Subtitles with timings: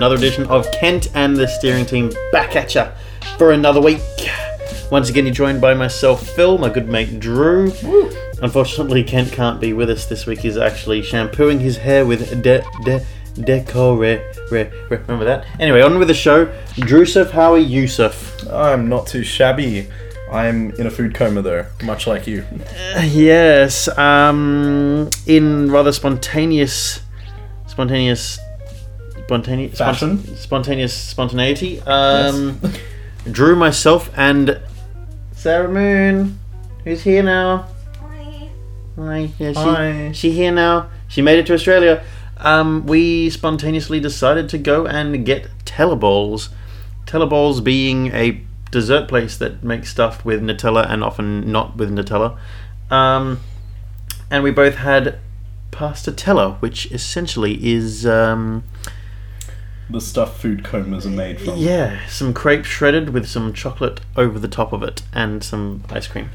[0.00, 2.90] another edition of Kent and the Steering Team back at ya
[3.36, 4.00] for another week.
[4.90, 7.70] Once again, you're joined by myself, Phil, my good mate Drew.
[8.42, 10.40] Unfortunately, Kent can't be with us this week.
[10.40, 13.04] He's actually shampooing his hair with de de
[13.34, 13.96] decore.
[13.98, 15.46] Re, re, remember that?
[15.58, 16.46] Anyway, on with the show.
[16.76, 18.46] Drusuf, how are Yusuf?
[18.50, 19.88] I'm not too shabby.
[20.32, 22.44] I'm in a food coma though, much like you.
[23.02, 27.00] Yes, um, in rather spontaneous,
[27.66, 28.38] spontaneous,
[29.26, 30.24] spontaneous, Fashion?
[30.36, 31.80] spontaneous spontaneity.
[31.82, 32.60] Um,
[33.30, 34.60] Drew, myself, and
[35.32, 36.38] Sarah Moon,
[36.84, 37.66] who's here now.
[38.96, 39.30] Hi.
[39.38, 40.12] Yeah, she, Hi.
[40.12, 40.90] She here now.
[41.08, 42.04] She made it to Australia.
[42.38, 46.50] Um, we spontaneously decided to go and get Tella Balls.
[47.06, 52.38] Telebowls being a dessert place that makes stuff with Nutella and often not with Nutella.
[52.90, 53.40] Um,
[54.30, 55.18] and we both had
[55.72, 58.62] pastatella, which essentially is um,
[59.88, 61.56] The stuff food comas are made from.
[61.56, 66.06] yeah, some crepe shredded with some chocolate over the top of it and some ice
[66.06, 66.30] cream.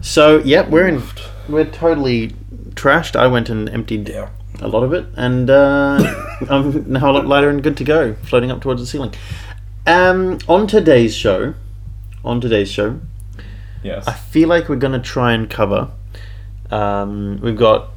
[0.00, 1.02] So yeah, we're in.
[1.50, 2.28] We're totally
[2.74, 3.16] trashed.
[3.16, 4.28] I went and emptied Yeah.
[4.60, 5.98] a lot of it, and uh,
[6.50, 9.12] I'm now a lot lighter and good to go, floating up towards the ceiling.
[9.86, 11.54] Um, on today's show,
[12.24, 13.00] on today's show,
[13.82, 14.06] Yes.
[14.06, 15.90] I feel like we're going to try and cover.
[16.70, 17.88] Um, we've got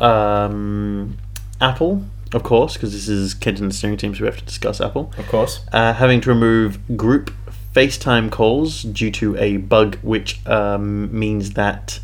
[0.00, 1.16] um,
[1.60, 4.44] Apple, of course, because this is Kent and the steering team, so we have to
[4.44, 5.12] discuss Apple.
[5.16, 5.64] Of course.
[5.72, 7.30] Uh, having to remove group
[7.74, 12.00] FaceTime calls due to a bug, which um, means that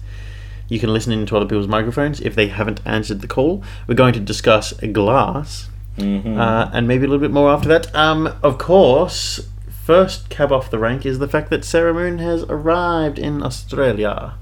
[0.68, 3.62] you can listen into other people's microphones if they haven't answered the call.
[3.86, 6.38] We're going to discuss glass Mm-hmm.
[6.38, 7.92] uh, and maybe a little bit more after that.
[7.92, 9.48] Um, of course,
[9.84, 14.34] first cab off the rank is the fact that Sarah Moon has arrived in Australia.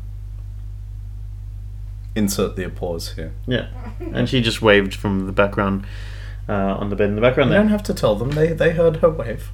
[2.15, 3.33] Insert the applause here.
[3.47, 3.69] Yeah,
[4.13, 5.87] and she just waved from the background
[6.49, 8.33] uh, on the bed in the background You don't have to tell them.
[8.33, 9.51] They they heard her wave.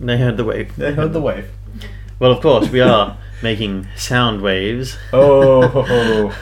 [0.00, 0.76] They heard the wave.
[0.76, 1.50] They heard the wave.
[2.20, 4.96] Well, of course, we are making sound waves.
[5.12, 5.62] Oh,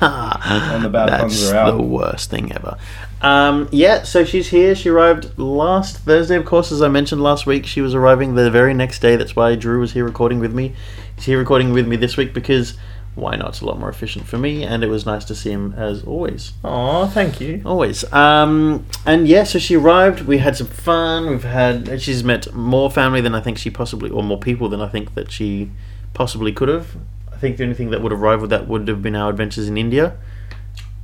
[0.00, 1.76] and the bad That's puns are out.
[1.76, 2.76] the worst thing ever.
[3.22, 4.74] Um, yeah, so she's here.
[4.74, 7.64] She arrived last Thursday, of course, as I mentioned last week.
[7.66, 9.16] She was arriving the very next day.
[9.16, 10.74] That's why Drew was here recording with me.
[11.16, 12.76] He's here recording with me this week because
[13.14, 13.50] why not?
[13.50, 16.02] It's a lot more efficient for me, and it was nice to see him as
[16.02, 16.52] always.
[16.64, 17.62] Aw, thank you.
[17.64, 18.10] Always.
[18.12, 20.22] Um, and yeah, so she arrived.
[20.22, 21.30] We had some fun.
[21.30, 22.02] We've had.
[22.02, 25.14] She's met more family than I think she possibly, or more people than I think
[25.14, 25.70] that she
[26.14, 26.96] possibly could have.
[27.32, 29.68] I think the only thing that would have rivaled that would have been our adventures
[29.68, 30.16] in India.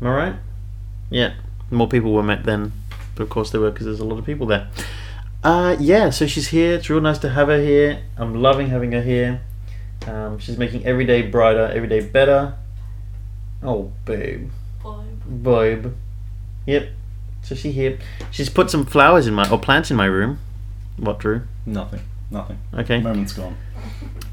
[0.00, 0.34] Am I right?
[1.10, 1.34] Yeah,
[1.70, 2.72] more people were met then,
[3.14, 4.68] but of course there were because there's a lot of people there.
[5.42, 6.74] Uh, yeah, so she's here.
[6.74, 8.02] It's real nice to have her here.
[8.16, 9.40] I'm loving having her here.
[10.06, 12.54] Um, she's making every day brighter, every day better.
[13.62, 14.50] Oh, babe.
[14.82, 15.94] Vibe.
[16.66, 16.88] Yep.
[17.42, 17.98] So she here.
[18.30, 20.38] She's put some flowers in my or plants in my room.
[20.96, 21.42] What, Drew?
[21.64, 22.00] Nothing.
[22.30, 22.58] Nothing.
[22.74, 23.00] Okay.
[23.00, 23.56] Moment's gone.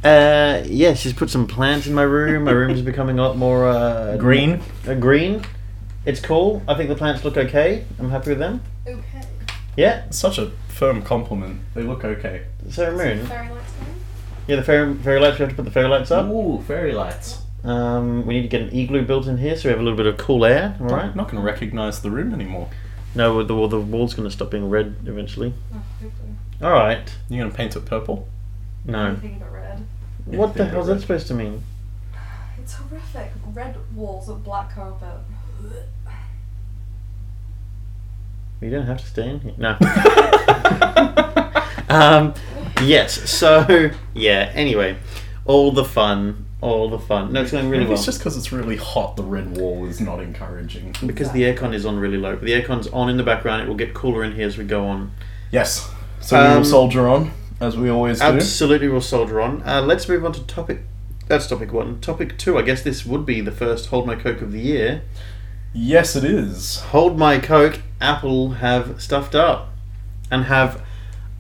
[0.04, 2.44] Uh, yeah, she's put some plants in my room.
[2.44, 4.62] My room is becoming a lot more uh, Green.
[4.88, 5.44] Uh, green.
[6.06, 6.62] It's cool.
[6.68, 7.86] I think the plants look okay.
[8.00, 8.62] I'm happy with them.
[8.86, 9.24] Okay.
[9.76, 10.10] Yeah.
[10.12, 11.62] Such a firm compliment.
[11.74, 12.44] They look okay.
[12.70, 13.26] Sarah Moon.
[13.26, 13.74] Fairy lights.
[14.48, 15.40] Yeah, the fairy, fairy lights.
[15.40, 16.30] We have to put the fairy lights up.
[16.30, 17.42] Ooh, fairy lights.
[17.64, 19.98] Um, we need to get an igloo built in here so we have a little
[19.98, 20.78] bit of cool air.
[20.80, 21.06] All right.
[21.06, 22.70] I'm not going to recognize the room anymore.
[23.16, 25.54] No, the the wall's going to stop being red eventually.
[25.74, 26.27] Oh, hopefully.
[26.62, 27.14] All right.
[27.30, 28.28] You're going to paint it purple?
[28.86, 29.08] No.
[29.08, 29.86] Anything but red.
[30.26, 31.02] What the Anything hell's but that red.
[31.02, 31.64] supposed to mean?
[32.60, 33.32] It's horrific.
[33.54, 35.20] Red walls with black carpet.
[38.62, 39.54] You don't have to stay in here.
[39.58, 39.78] No.
[41.90, 42.34] um,
[42.82, 43.30] yes.
[43.30, 44.52] So yeah.
[44.56, 44.98] Anyway,
[45.46, 47.34] all the fun, all the fun.
[47.34, 49.16] No, it's going really Maybe well it's just because it's really hot.
[49.16, 50.96] The red wall is not encouraging.
[51.06, 52.36] because the aircon is on really low.
[52.36, 53.62] But the aircon's on in the background.
[53.62, 55.12] It will get cooler in here as we go on.
[55.52, 55.92] Yes.
[56.28, 57.32] So we Um, will soldier on
[57.62, 58.26] as we always do.
[58.26, 59.64] Absolutely, we'll soldier on.
[59.66, 60.82] Uh, let's move on to topic.
[61.30, 62.02] That's topic one.
[62.02, 62.58] Topic two.
[62.58, 65.04] I guess this would be the first hold my coke of the year.
[65.74, 66.82] Yes, it is.
[66.92, 67.80] Hold my coke.
[68.02, 69.70] Apple have stuffed up,
[70.30, 70.82] and have,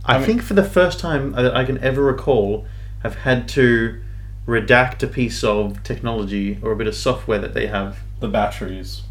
[0.05, 2.65] I, I mean- think for the first time that I can ever recall,
[3.03, 3.99] have had to
[4.47, 7.97] redact a piece of technology or a bit of software that they have.
[8.21, 9.01] The batteries.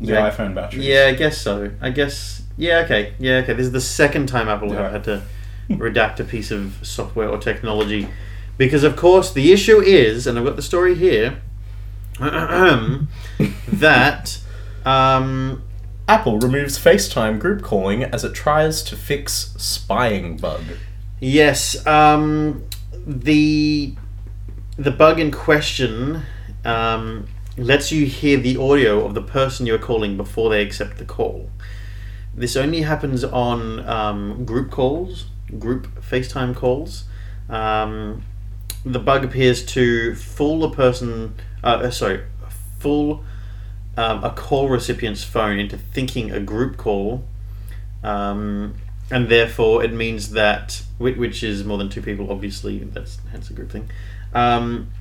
[0.00, 0.30] The Yeah.
[0.30, 0.86] iPhone batteries.
[0.86, 1.72] Yeah, I guess so.
[1.82, 2.44] I guess.
[2.58, 3.14] Yeah, okay.
[3.18, 3.54] Yeah, okay.
[3.54, 5.22] This is the second time Apple have had to
[5.70, 8.08] redact a piece of software or technology.
[8.58, 11.40] Because, of course, the issue is, and I've got the story here,
[12.18, 14.40] that
[14.84, 15.62] um,
[16.08, 20.62] Apple removes FaceTime group calling as it tries to fix spying bug.
[21.20, 22.64] yes, um,
[23.06, 23.94] the
[24.76, 26.22] the bug in question
[26.64, 31.04] um, lets you hear the audio of the person you're calling before they accept the
[31.04, 31.48] call.
[32.38, 35.26] This only happens on um, group calls,
[35.58, 37.04] group FaceTime calls.
[37.48, 38.22] Um,
[38.84, 42.22] the bug appears to fool a person, uh, uh, sorry,
[42.78, 43.24] fool
[43.96, 47.24] um, a call recipient's phone into thinking a group call,
[48.04, 48.74] um,
[49.10, 53.52] and therefore it means that, which is more than two people, obviously, that's hence a
[53.52, 53.90] group thing,
[54.32, 54.92] um,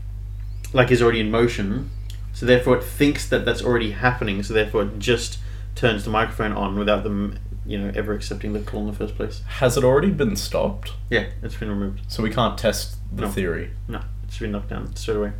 [0.73, 1.91] like is already in motion.
[2.33, 4.41] So therefore it thinks that that's already happening.
[4.41, 5.37] So therefore it just
[5.77, 9.15] turns the microphone on without them, you know, ever accepting the call in the first
[9.15, 9.41] place.
[9.47, 10.93] Has it already been stopped?
[11.09, 12.01] Yeah, it's been removed.
[12.07, 13.29] So we can't test the No.
[13.29, 13.69] theory.
[13.87, 15.31] No, it's been knocked down straight away.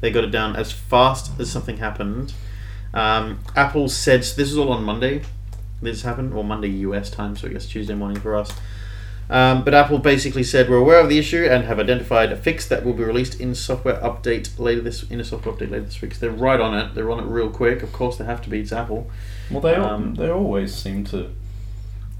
[0.00, 2.34] They got it down as fast as something happened.
[2.92, 5.22] Um, Apple said this is all on Monday.
[5.80, 8.52] This happened, or Monday US time, so I guess Tuesday morning for us.
[9.30, 12.66] Um, but Apple basically said we're aware of the issue and have identified a fix
[12.68, 16.00] that will be released in software update later this in a software update later this
[16.02, 16.14] week.
[16.14, 16.94] So they're right on it.
[16.94, 17.82] They're on it real quick.
[17.82, 18.60] Of course, they have to be.
[18.60, 19.10] It's Apple.
[19.52, 21.30] Well, they Um, they always seem to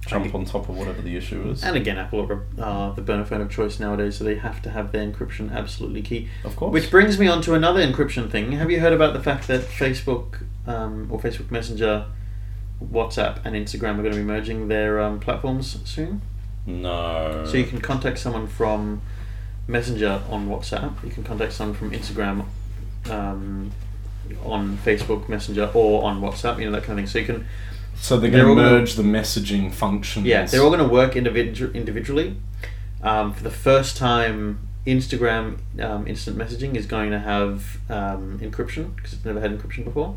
[0.07, 1.63] jump on top of whatever the issue is.
[1.63, 4.71] And again, Apple are uh, the burner phone of choice nowadays, so they have to
[4.71, 6.29] have their encryption absolutely key.
[6.45, 6.73] Of course.
[6.73, 8.53] Which brings me on to another encryption thing.
[8.53, 12.07] Have you heard about the fact that Facebook um, or Facebook Messenger,
[12.83, 16.23] WhatsApp, and Instagram are going to be merging their um, platforms soon?
[16.67, 17.45] no.
[17.47, 19.03] So you can contact someone from
[19.67, 21.03] Messenger on WhatsApp.
[21.05, 22.45] You can contact someone from Instagram
[23.11, 23.73] um,
[24.45, 26.59] on Facebook Messenger or on WhatsApp.
[26.59, 27.07] You know that kind of thing.
[27.07, 27.47] So you can
[27.97, 30.27] So they're they're going to gonna- merge the messaging functions.
[30.27, 32.37] Yeah, they're all going to work individu- individually.
[33.03, 38.95] Um, for the first time, Instagram um, instant messaging is going to have um, encryption
[38.97, 40.17] because it's never had encryption before.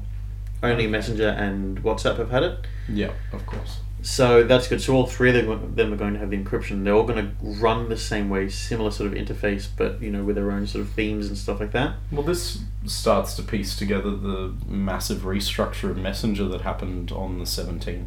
[0.63, 2.65] Only Messenger and WhatsApp have had it.
[2.89, 3.79] Yeah, of course.
[4.05, 4.79] So that's good.
[4.83, 6.83] So all three of them, are going to have the encryption.
[6.83, 10.23] They're all going to run the same way, similar sort of interface, but you know
[10.23, 11.95] with their own sort of themes and stuff like that.
[12.11, 17.45] Well, this starts to piece together the massive restructure of Messenger that happened on the
[17.45, 18.05] 17th.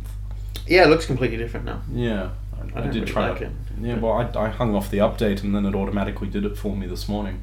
[0.69, 1.83] Yeah, it looks completely different now.
[1.93, 3.51] Yeah, I, I I did really try like it.
[3.81, 6.77] Yeah, well, I, I hung off the update and then it automatically did it for
[6.77, 7.43] me this morning.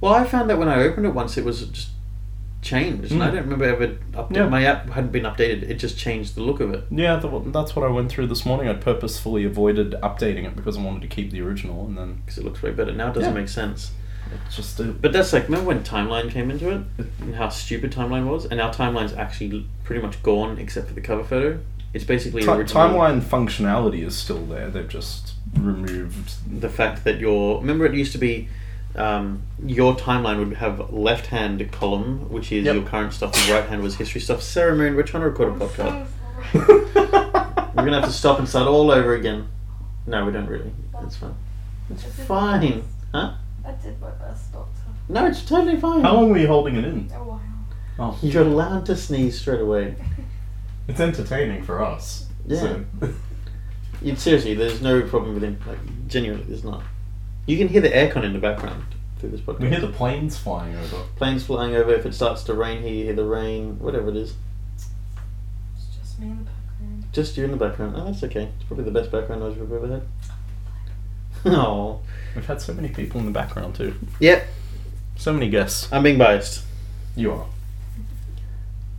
[0.00, 1.90] Well, I found that when I opened it once, it was just
[2.62, 3.32] changed, and I Mm.
[3.34, 4.36] don't remember ever update.
[4.36, 4.48] Yeah.
[4.48, 6.84] My app hadn't been updated; it just changed the look of it.
[6.90, 8.68] Yeah, that's what I went through this morning.
[8.68, 12.38] I purposefully avoided updating it because I wanted to keep the original, and then because
[12.38, 13.08] it looks way better now.
[13.08, 13.40] It doesn't Yeah.
[13.40, 13.92] make sense.
[14.46, 16.82] it's just a, But that's like remember when Timeline came into it
[17.22, 21.00] and how stupid Timeline was, and now Timeline's actually pretty much gone except for the
[21.00, 21.58] cover photo.
[21.94, 22.66] It's basically original.
[22.90, 24.68] timeline functionality is still there.
[24.68, 26.32] They've just removed.
[26.60, 28.48] The fact that your remember it used to be.
[28.96, 32.74] Um, your timeline would have left hand column, which is Yep.
[32.74, 34.42] your current stuff, and right hand was history stuff.
[34.42, 36.06] Sarah Moon, we're trying to record a I'm podcast.
[37.74, 39.46] We're gonna have to stop and start all over again.
[40.06, 40.72] No, we don't really.
[41.04, 41.34] It's fine.
[41.90, 42.82] It's fine.
[43.12, 43.34] Huh?
[43.64, 44.80] I did my best, Doctor.
[45.08, 46.00] No, it's totally fine.
[46.02, 47.08] How long were you holding it in?
[47.14, 47.40] A while.
[48.00, 49.94] Oh, You're allowed to sneeze straight away.
[50.88, 52.26] it's entertaining for us.
[52.46, 52.60] Yeah.
[52.60, 52.84] so-
[54.02, 55.58] You, seriously, there's no problem with him.
[55.66, 56.82] Like, genuinely, there's not.
[57.48, 58.84] You can hear the aircon in the background
[59.18, 59.60] through this podcast.
[59.60, 61.02] we hear the planes flying over.
[61.16, 61.94] planes flying over.
[61.94, 63.78] If it starts to rain here, you hear the rain.
[63.78, 64.34] Whatever it is.
[64.76, 67.04] It's just me in the background.
[67.10, 67.94] Just you in the background.
[67.96, 68.50] Oh, that's okay.
[68.54, 70.02] It's probably the best background noise we've ever had.
[71.46, 72.00] Oh.
[72.34, 73.94] We've had so many people in the background too.
[74.20, 74.46] Yep,
[75.16, 75.88] So many guests.
[75.90, 76.64] I'm being biased.
[77.16, 77.46] You are.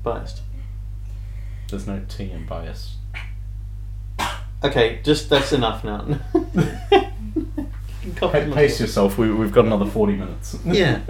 [0.03, 0.41] Biased.
[1.69, 2.95] There's no T in bias.
[4.63, 6.19] Okay, just that's enough now.
[8.19, 9.17] Pa- pace yourself.
[9.17, 10.57] We, we've got another 40 minutes.
[10.65, 11.01] Yeah.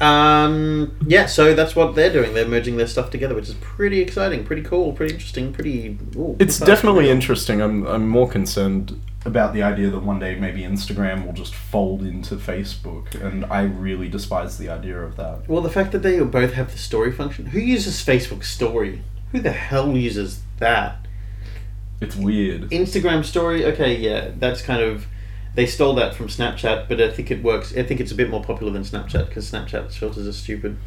[0.00, 2.34] Um, yeah, so that's what they're doing.
[2.34, 5.96] They're merging their stuff together, which is pretty exciting, pretty cool, pretty interesting, pretty.
[6.16, 7.60] Ooh, It's fast, definitely pretty- interesting.
[7.62, 12.02] I'm, I'm more concerned about the idea that one day maybe Instagram will just fold
[12.02, 15.48] into Facebook, and I really despise the idea of that.
[15.48, 17.46] Well, the fact that they both have the story function.
[17.46, 19.02] Who uses Facebook Story?
[19.30, 21.06] Who the hell uses that?
[22.00, 22.62] It's weird.
[22.70, 23.64] Instagram Story.
[23.66, 25.06] Okay, yeah, that's kind of.
[25.54, 27.76] They stole that from Snapchat, but I think it works.
[27.76, 30.78] I think it's a bit more popular than Snapchat because Snapchat's filters are stupid.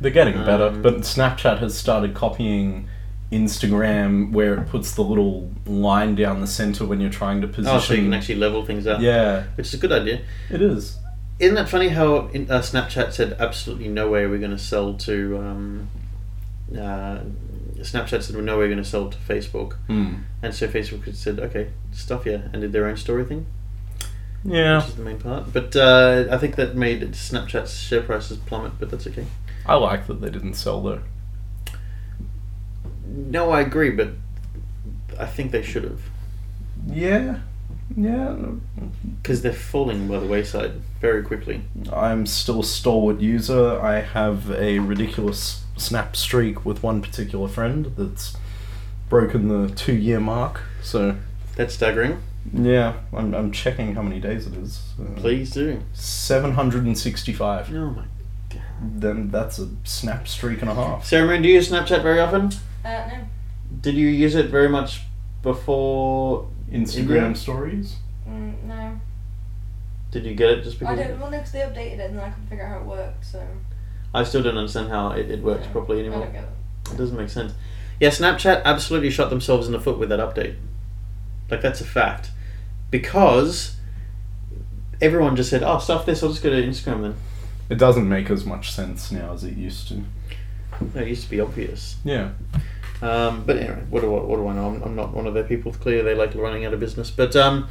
[0.00, 2.88] They're getting better, Um, but Snapchat has started copying
[3.32, 7.76] Instagram, where it puts the little line down the center when you're trying to position.
[7.76, 9.00] Oh, so you can actually level things up.
[9.00, 10.20] Yeah, Which is a good idea.
[10.50, 10.98] it is.
[11.38, 14.94] Isn't that funny how in, uh, Snapchat said absolutely no way we're going to sell
[14.94, 15.36] to.
[15.38, 15.88] Um,
[16.74, 17.18] uh,
[17.78, 20.14] Snapchat said no way we're going to sell to Facebook, Hmm.
[20.42, 23.44] and so Facebook said okay, stuff yeah, and did their own story thing,
[24.46, 24.78] Yeah.
[24.78, 25.52] which is the main part.
[25.52, 29.26] But uh, I think that made Snapchat's share prices plummet, but that's okay.
[29.66, 31.00] I like that they didn't sell though.
[33.06, 34.10] No, I agree, but
[35.18, 36.00] I think they should have
[36.86, 37.40] Yeah,
[37.96, 38.36] yeah.
[39.22, 41.62] because they're falling by the wayside very quickly.
[41.92, 43.80] I'm still a stalwart user.
[43.80, 48.36] I have a ridiculous snap streak with one particular friend that's
[49.08, 50.62] broken the two year mark.
[50.82, 51.16] So
[51.56, 52.20] That's staggering.
[52.52, 54.82] Yeah, I'm, I'm checking how many days it is.
[55.00, 55.80] Uh, Please do.
[55.94, 57.74] 765.
[57.74, 58.04] Oh my.
[58.50, 58.62] God.
[58.82, 61.04] Then that's a snap streak and a half.
[61.06, 62.50] Sarah Moon, do you use Snapchat very often?
[62.84, 63.18] Uh, no.
[63.80, 65.02] Did you use it very much
[65.42, 66.48] before?
[66.70, 67.32] Instagram Yeah.
[67.34, 67.96] stories.
[68.28, 69.00] Mm, no.
[70.10, 71.10] Did you get it just because I because?
[71.12, 71.20] don't.
[71.20, 73.28] Well, no, 'cause they updated it and then I couldn't figure out how it works.
[73.32, 73.46] So.
[74.14, 76.20] I still don't understand how it, it works yeah, properly I anymore.
[76.24, 76.92] don't get it.
[76.92, 77.52] It doesn't make sense.
[78.00, 80.56] Yeah, Snapchat absolutely shot themselves in the foot with that update.
[81.50, 82.30] Like that's a fact,
[82.90, 83.76] because
[85.00, 86.22] everyone just said, "Oh, stuff this.
[86.22, 87.14] I'll just go to Instagram then."
[87.68, 90.04] It doesn't make as much sense now as it used to.
[90.94, 91.96] No, it used to be obvious.
[92.04, 92.30] Yeah.
[93.02, 94.68] Um, but anyway, what do, I, what do I know?
[94.68, 95.72] I'm, I'm not one of their people.
[95.72, 97.10] Clearly, they like running out of business.
[97.10, 97.68] But um,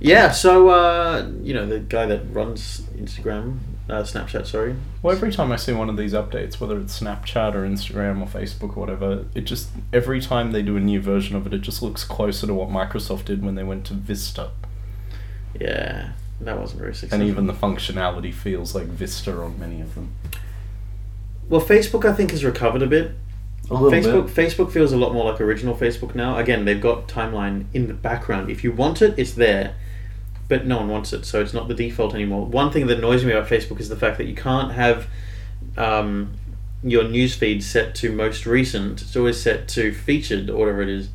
[0.00, 3.58] yeah, so uh, you know the guy that runs Instagram,
[3.88, 4.76] uh, Snapchat, sorry.
[5.02, 8.26] Well, every time I see one of these updates, whether it's Snapchat or Instagram or
[8.26, 11.60] Facebook or whatever, it just every time they do a new version of it, it
[11.62, 14.50] just looks closer to what Microsoft did when they went to Vista,
[15.60, 17.20] Yeah, that wasn't very successful.
[17.20, 20.12] and even the functionality feels like Vista on many of them.
[21.48, 23.12] well, Facebook I think has recovered a bit.
[23.70, 24.50] A little Facebook bit.
[24.50, 26.36] Facebook feels a lot more like original Facebook now.
[26.36, 28.50] Again, they've got timeline in the background.
[28.50, 29.74] If you want it, it's there,
[30.52, 32.44] but no one wants it, so it's not the default anymore.
[32.44, 35.06] One thing that annoys me about Facebook is the fact that you can't have
[35.78, 36.34] um,
[36.82, 39.00] your newsfeed set to most recent.
[39.00, 41.08] It's always set to featured or whatever it is.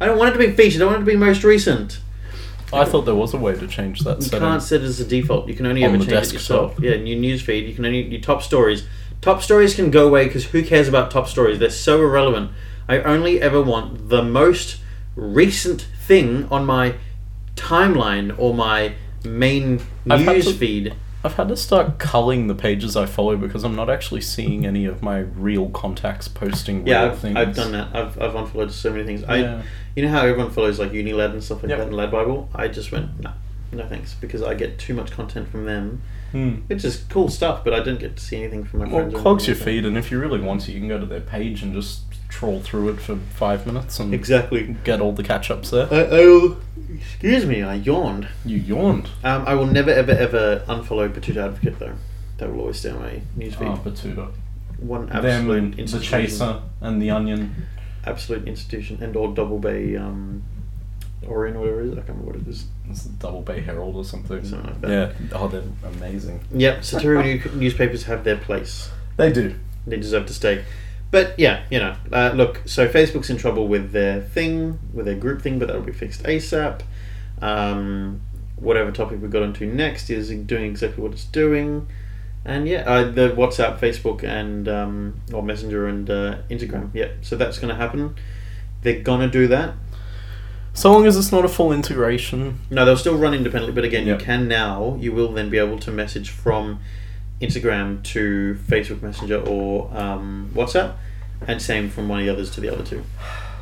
[0.00, 0.82] I don't want it to be featured.
[0.82, 2.00] I want it to be most recent.
[2.72, 4.40] I thought there was a way to change that You setting.
[4.40, 5.46] can't set it as a default.
[5.46, 6.76] You can only On ever change it yourself.
[6.80, 8.88] Yeah, in your newsfeed, you can only your top stories.
[9.20, 11.60] Top stories can go away because who cares about top stories?
[11.60, 12.50] They're so irrelevant.
[12.88, 14.78] I only ever want the most
[15.14, 16.96] recent thing on my
[17.60, 20.94] timeline or my main I've news to- feed.
[21.22, 24.86] I've had to start culling the pages I follow because I'm not actually seeing any
[24.86, 27.36] of my real contacts posting Yeah, real I've, things.
[27.36, 27.94] I've done that.
[27.94, 29.22] I've, I've unfollowed so many things.
[29.24, 29.62] I, Yeah.
[29.94, 31.78] you know how everyone follows like Unilad and stuff like Yep.
[31.78, 32.48] that and Lad Bible.
[32.54, 33.32] I just went no,
[33.70, 36.00] no thanks because I get too much content from them,
[36.32, 36.50] Hmm.
[36.68, 37.64] which is cool stuff.
[37.64, 39.12] But I didn't get to see anything from my Well, friends.
[39.12, 41.04] it or clogs your feed, and if you really want to, you can go to
[41.04, 44.76] their page and just troll through it for five minutes and Exactly.
[44.84, 45.88] get all the catch ups there.
[45.92, 46.56] I, I will.
[46.94, 48.28] Excuse me, I yawned.
[48.44, 49.08] You yawned.
[49.24, 51.94] Um, I will never, ever, ever unfollow Betoota Advocate though.
[52.38, 53.62] That will always stay on my newsfeed.
[53.62, 54.32] Oh, Betoota.
[54.78, 56.20] One Them, absolute the institution.
[56.22, 57.54] Chaser, and the Onion.
[58.06, 60.42] Absolute institution, and or Double Bay, um,
[61.26, 61.92] Orion, or whatever it is.
[61.92, 62.64] I can't remember what it is.
[62.88, 64.42] It's the Double Bay Herald or something.
[64.42, 64.90] Something like that.
[65.20, 65.28] Yeah.
[65.38, 66.40] Oh, they're amazing.
[66.52, 68.90] Yep, satirical new- newspapers have their place.
[69.18, 69.54] They do.
[69.86, 70.64] They deserve to stay.
[71.10, 72.62] But yeah, you know, uh, look.
[72.66, 76.22] So Facebook's in trouble with their thing, with their group thing, but that'll be fixed
[76.22, 76.82] ASAP.
[77.42, 78.20] Um,
[78.56, 81.88] whatever topic we got onto next is doing exactly what it's doing,
[82.44, 86.90] and yeah, uh, the WhatsApp, Facebook, and um, or Messenger and uh, Instagram.
[86.92, 88.14] Yeah, so that's going to happen.
[88.82, 89.74] They're gonna do that.
[90.72, 92.60] So long as it's not a full integration.
[92.70, 94.20] No, they'll still run independently, but again, Yep.
[94.20, 94.96] you can now.
[95.00, 96.78] You will then be able to message from
[97.40, 100.96] Instagram to Facebook Messenger or um, WhatsApp,
[101.46, 103.04] and same from one of the others to the other two.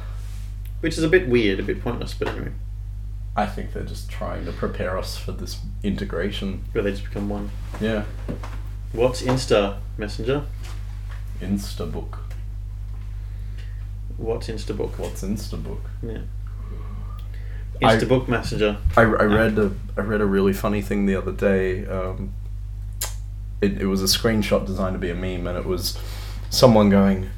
[0.80, 2.52] Which is a bit weird, a bit pointless, but anyway,
[3.36, 6.64] I think they're just trying to prepare us for this integration.
[6.72, 7.50] where they just become one.
[7.80, 8.04] Yeah.
[8.92, 10.44] What's Insta Messenger?
[11.40, 12.18] Instabook.
[14.16, 14.98] What's Instabook?
[14.98, 15.80] What's Instabook?
[16.02, 16.18] Yeah.
[17.82, 18.78] I- Instabook Messenger.
[18.96, 21.86] I, I read a I read a really funny thing the other day.
[21.86, 22.34] Um,
[23.60, 25.98] it, it was a screenshot designed to be a meme, and it was
[26.50, 27.30] someone going,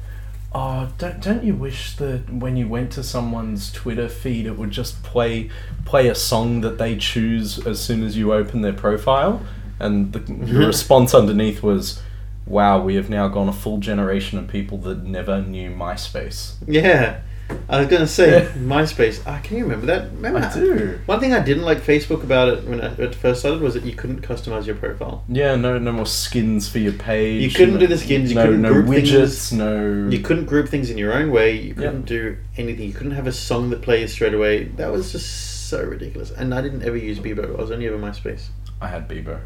[0.53, 4.71] "Oh, don't don't you wish that when you went to someone's Twitter feed, it would
[4.71, 5.49] just play
[5.85, 9.41] play a song that they choose as soon as you open their profile?"
[9.79, 10.45] And the, mm-hmm.
[10.45, 12.01] the response underneath was,
[12.45, 17.21] "Wow, we have now gone a full generation of people that never knew MySpace." Yeah.
[17.69, 18.49] I was gonna say.
[18.57, 19.21] MySpace.
[19.25, 20.11] Ah, can you remember that?
[20.11, 20.99] Remember I how- do.
[21.05, 23.83] One thing I didn't like Facebook about it when it it first started was that
[23.83, 25.23] you couldn't customize your profile.
[25.29, 27.41] Yeah, no, no more skins for your page.
[27.43, 29.49] You couldn't do the skins, you no, couldn't no group widgets.
[29.49, 29.53] things.
[29.53, 30.09] No.
[30.09, 31.57] You couldn't group things in your own way.
[31.57, 32.87] You couldn't do anything.
[32.87, 34.65] You couldn't have a song that plays straight away.
[34.65, 36.31] That was just so ridiculous.
[36.31, 37.57] And I didn't ever use Bebo.
[37.57, 38.47] I was only ever MySpace.
[38.81, 39.39] I had Bebo.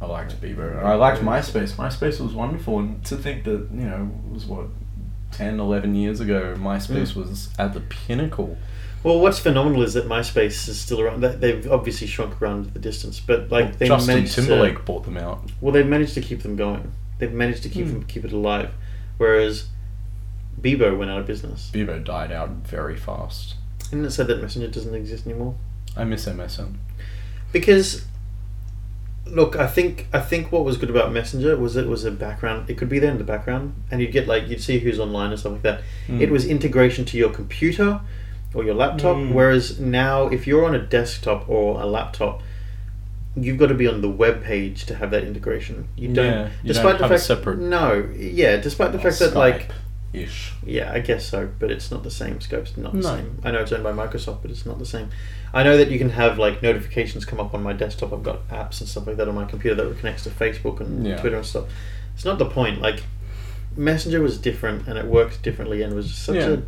[0.00, 0.82] I liked Bebo.
[0.82, 1.74] I liked MySpace.
[1.74, 4.66] MySpace was wonderful, and to think that you know it was what
[5.32, 7.16] 10, 11 years ago, MySpace Mm.
[7.16, 8.56] was at the pinnacle.
[9.02, 11.22] Well, what's phenomenal is that MySpace is still around.
[11.22, 14.82] They- They've obviously shrunk around the distance, but like Well, they Justin managed Timberlake to.
[14.84, 15.50] bought them out.
[15.60, 16.92] Well, they managed to keep them going.
[17.18, 18.02] They've managed to keep Hmm.
[18.02, 18.70] keep it alive,
[19.18, 19.64] whereas
[20.60, 21.70] Bebo went out of business.
[21.72, 23.54] Bebo died out very fast.
[23.86, 25.54] Isn't it said that Messenger doesn't exist anymore?
[25.96, 26.74] I miss MSN.
[27.52, 28.04] Because
[29.26, 32.68] look, I think I think what was good about Messenger was it was a background.
[32.68, 35.30] It could be there in the background, and you'd get like you'd see who's online
[35.30, 35.82] and stuff like that.
[36.08, 38.00] It was integration to your computer
[38.54, 39.16] or your laptop.
[39.16, 39.32] Mm.
[39.32, 42.42] Whereas now, if you're on a desktop or a laptop,
[43.34, 45.88] you've got to be on the web page to have that integration.
[45.96, 46.26] You don't.
[46.26, 48.56] Yeah, you despite don't the fact, separate- No, yeah.
[48.58, 49.70] Despite the fact that like
[50.12, 50.52] ish.
[50.64, 52.38] yeah, I guess so, but it's not the same.
[52.38, 53.16] Skype's not the No.
[53.16, 53.38] same.
[53.44, 55.08] I know it's owned by Microsoft, but it's not the same.
[55.54, 58.12] I know that you can have like notifications come up on my desktop.
[58.12, 61.06] I've got apps and stuff like that on my computer that connects to Facebook and
[61.06, 61.16] Yeah.
[61.18, 61.64] Twitter and stuff.
[62.14, 62.80] It's not the point.
[62.80, 63.02] Like
[63.76, 66.48] Messenger was different and it worked differently and was such Yeah.
[66.48, 66.58] a.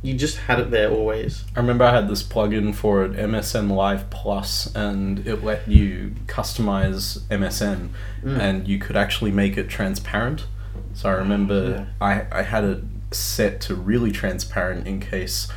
[0.00, 1.42] You just had it there always.
[1.56, 6.12] I remember I had this plugin for it, MSN Live Plus, and it let you
[6.28, 7.88] customize MSN,
[8.24, 8.38] Mm.
[8.38, 10.46] and you could actually make it transparent.
[10.94, 15.48] So I remember I, I had it set to really transparent in case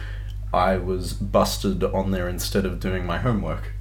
[0.54, 3.74] I was busted on there instead of doing my homework.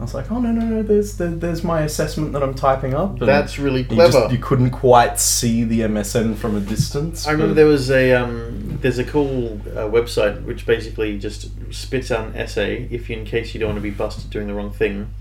[0.00, 2.94] I was like, oh no no no, there's there, there's my assessment that I'm typing
[2.94, 3.18] up.
[3.18, 4.12] That's really you clever.
[4.12, 7.26] just you couldn't quite see the MSN from a distance.
[7.26, 12.10] I remember there was a um, there's a cool uh, website which basically just spits
[12.10, 14.54] out an essay if you in case you don't want to be busted doing the
[14.54, 15.12] wrong thing.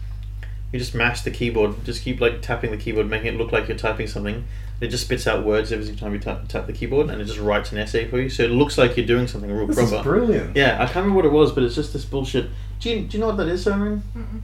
[0.72, 3.68] You just mash the keyboard, just keep like tapping the keyboard, making it look like
[3.68, 4.46] you're typing something.
[4.82, 7.40] It just spits out words every time you tap, tap the keyboard, and it just
[7.40, 8.30] writes an essay for you.
[8.30, 9.96] So it looks like you're doing something real This proper.
[9.96, 10.56] is brilliant.
[10.56, 12.50] yeah, I can't remember what it was, but it's just this bullshit.
[12.80, 14.04] Do you, do you know what that is, Simon?
[14.16, 14.42] Mm-mm.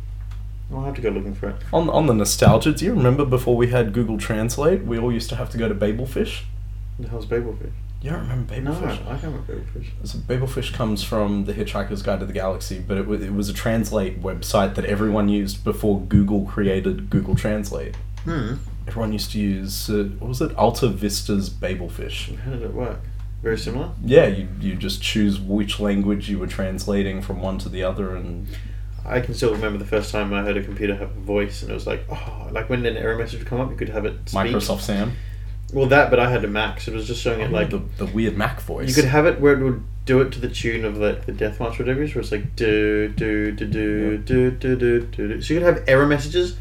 [0.75, 1.55] I'll have to go looking for it.
[1.72, 5.29] On, on the nostalgia, do you remember before we had Google Translate, we all used
[5.29, 6.41] to have to go to Babelfish?
[7.00, 7.72] The hell's Babelfish?
[8.06, 9.02] You don't remember No, Babelfish?
[9.02, 9.88] I can't remember Babelfish.
[10.04, 13.50] So Babelfish comes from The Hitchhiker's Guide to the Galaxy, but it, wa- it was
[13.50, 17.96] a translate website that everyone used before Google created Google Translate.
[18.26, 18.58] Hmm.
[18.88, 20.56] Everyone used to use, uh, what was it?
[20.56, 22.38] Alta Vista's Babelfish.
[22.38, 23.00] How did it work?
[23.41, 23.89] Very similar.
[24.04, 28.15] Yeah, you, you just choose which language you were translating from one to the other,
[28.15, 28.46] and
[29.04, 31.72] I can still remember the first time I heard a computer have a voice, and
[31.72, 34.06] it was like, oh, like when an error message would come up, you could have
[34.06, 34.41] it speak.
[34.54, 35.13] Microsoft Sam.
[35.76, 37.70] Well, that, but I had a Mac, so it was just showing it oh, like
[37.70, 38.88] the, the weird Mac voice.
[38.88, 41.34] you could have it where it would do it to the tune of like the
[41.34, 44.76] Death March or whatever, it is, where it's like do do do do do do
[44.78, 45.28] do do.
[45.28, 45.42] do.
[45.42, 46.56] So you could have error messages,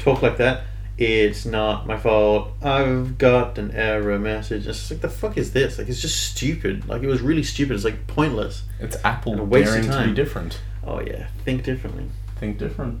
[0.00, 0.64] talk like that.
[0.98, 2.50] It's not my fault.
[2.60, 4.66] I've got an error message.
[4.66, 5.78] It's just like the fuck is this?
[5.78, 6.88] Like it's just stupid.
[6.88, 7.76] Like it was really stupid.
[7.76, 8.64] It's like pointless.
[8.80, 10.14] It's Apple And a waste of daring to be time.
[10.14, 10.60] different.
[10.84, 12.06] Oh yeah, think differently.
[12.40, 13.00] Think different.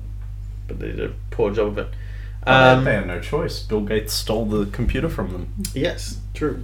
[0.68, 1.88] But they did a poor job of it.
[2.48, 3.60] Um, they had no choice.
[3.62, 5.52] Bill Gates stole the computer from them.
[5.74, 6.60] Yes, true.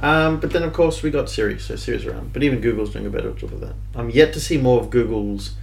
[0.00, 2.32] Um, but then, of course, we got Siri, so Siri's around.
[2.32, 3.74] But even Google's doing a better job of that.
[3.94, 5.54] I'm yet to see more of Google's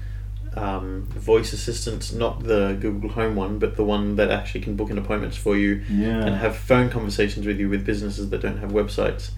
[0.55, 4.89] um, voice assistants, not the Google Home one, but the one that actually can book
[4.89, 6.25] in appointments for you Yeah.
[6.25, 9.31] and have phone conversations with you with businesses that don't have websites.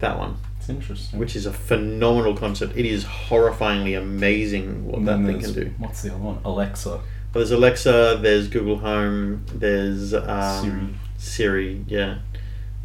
[0.00, 1.18] That one, It's interesting.
[1.18, 2.76] which is a phenomenal concept.
[2.76, 5.74] It is horrifyingly amazing what And that thing can do.
[5.78, 6.38] What's the other one?
[6.44, 7.00] Alexa.
[7.32, 10.88] There's Alexa, there's Google Home, there's um, Siri.
[11.18, 12.18] Siri, yeah,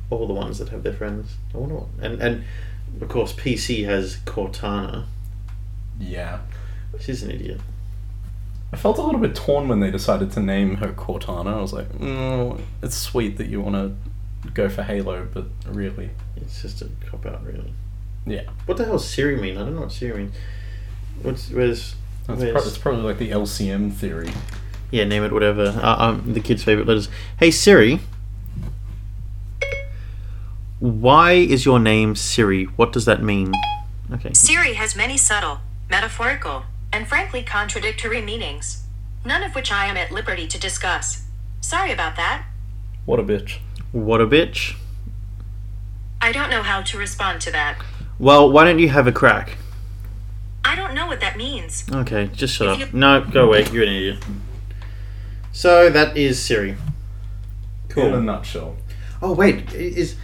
[0.10, 1.36] all the ones that have their friends.
[1.54, 2.44] I wonder what, and and
[3.02, 5.06] of course PC has Cortana.
[6.00, 6.40] Yeah.
[7.00, 7.60] She's an idiot.
[8.72, 11.54] I felt a little bit torn when they decided to name her Cortana.
[11.58, 16.10] I was like, mm, it's sweet that you want to go for Halo, but really,
[16.36, 17.74] It's just a cop out, really.
[18.26, 18.44] yeah.
[18.66, 19.58] What the hell does Siri mean?
[19.58, 20.36] I don't know what Siri means.
[21.22, 21.96] What's where's
[22.28, 24.32] That's pro- it's probably like the LCM theory.
[24.92, 25.80] yeah, name it whatever.
[25.82, 27.10] Uh, um, the kids' favorite letters.
[27.38, 28.00] Hey Siri.
[30.80, 32.66] Why is your name Siri?
[32.66, 33.54] What does that mean?
[34.12, 34.34] Okay.
[34.34, 35.60] Siri has many subtle,
[35.90, 38.84] metaphorical, and frankly contradictory meanings,
[39.26, 41.24] none of which I am at liberty to discuss.
[41.62, 42.46] Sorry about that.
[43.06, 43.60] What a bitch.
[43.94, 44.76] What a bitch.
[46.22, 47.78] I don't know how to respond to that.
[48.20, 49.58] Well, why don't you have a crack?
[50.66, 51.84] I don't know what that means.
[51.92, 52.94] Okay, just shut If up.
[52.94, 53.66] you- No, go away.
[53.72, 54.24] You're an idiot.
[55.52, 56.78] So that is Siri.
[57.90, 58.08] Cool.
[58.08, 58.76] In a nutshell.
[59.22, 60.16] Oh wait, is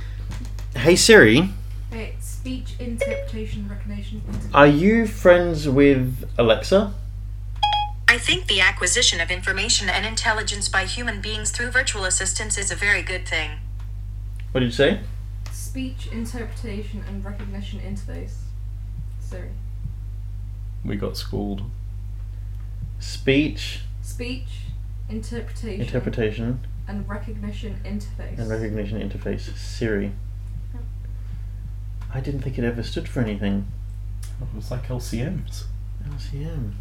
[0.76, 1.50] Hey Siri,
[1.92, 4.22] Hey, speech interpretation recognition.
[4.54, 6.94] are you friends with Alexa?
[8.08, 12.72] I think the acquisition of information and intelligence by human beings through virtual assistants is
[12.72, 13.52] a very good thing.
[14.52, 15.02] What did you say?
[15.52, 18.34] Speech interpretation and recognition interface.
[19.20, 19.50] Siri.
[20.84, 21.64] We got schooled.
[23.00, 24.48] Speech Speech
[25.10, 28.38] interpretation interpretation and recognition interface.
[28.38, 29.56] and recognition interface.
[29.58, 30.12] Siri.
[32.14, 33.68] I didn't think it ever stood for anything.
[34.42, 35.66] It was like LCMs.
[36.10, 36.72] LCM.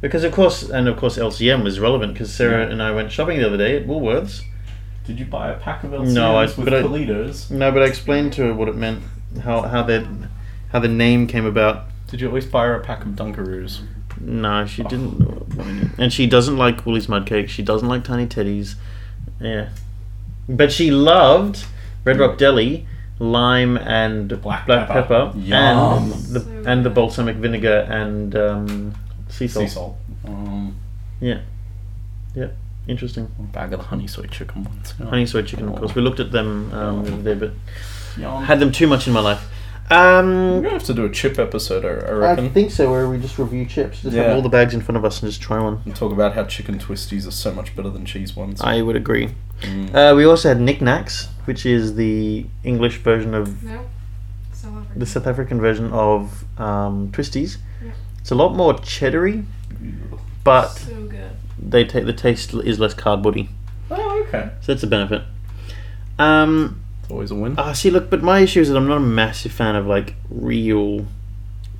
[0.00, 2.72] Because of course, and of course, LCM was relevant because Sarah Yeah.
[2.72, 4.42] and I went shopping the other day at Woolworths,
[5.06, 7.50] Did you buy a pack of LCMs No, I- with but I- Toledos?
[7.50, 9.02] No, but I explained to her what it meant,
[9.42, 10.06] how how the
[10.72, 11.86] how the name came about.
[12.14, 13.80] Did you at least buy her a pack of Dunkaroos?
[14.20, 15.98] No, she didn't.
[15.98, 17.48] And she doesn't like Woolies Mudcake.
[17.48, 18.76] She doesn't like Tiny Teddies.
[19.40, 19.70] Yeah.
[20.48, 21.64] But she loved
[22.04, 22.86] Red Rock Deli,
[23.18, 25.32] lime and Black black pepper.
[25.32, 28.94] pepper, and the So and the balsamic vinegar and um,
[29.28, 29.68] sea salt.
[29.68, 29.96] Sea salt.
[30.24, 30.76] Um,
[31.20, 31.40] Yeah.
[32.36, 32.50] Yeah.
[32.86, 33.26] Interesting.
[33.52, 34.94] bag of the honey soy chicken ones.
[35.00, 35.06] Yeah.
[35.06, 35.96] Honey soy chicken, of course.
[35.96, 37.52] We looked at them um, the other day, but
[38.22, 38.44] Yum.
[38.44, 39.50] had them too much in my life.
[39.90, 43.08] We're Um, gonna have to do a chip episode, I, I I think so, where
[43.08, 44.00] we just review chips.
[44.02, 44.24] Just Yeah.
[44.24, 45.80] have all the bags in front of us and just try one.
[45.84, 48.60] and talk about how chicken twisties are so much better than cheese ones.
[48.62, 49.34] I would agree.
[49.62, 49.94] Mm.
[49.94, 53.80] Uh, we also had Niknaks, which is the English version of No.
[54.52, 54.98] South African.
[55.00, 57.58] the South African version of um, twisties.
[57.84, 57.90] Yeah.
[58.20, 59.44] It's a lot more cheddary,
[60.44, 61.30] but so good.
[61.58, 63.48] they take the taste is less cardboardy,
[63.90, 64.48] Oh, okay.
[64.62, 65.22] so that's a benefit.
[66.18, 67.54] Um, It's always a win.
[67.58, 70.14] ah, see, look, but my issue is that I'm not a massive fan of like
[70.30, 71.06] real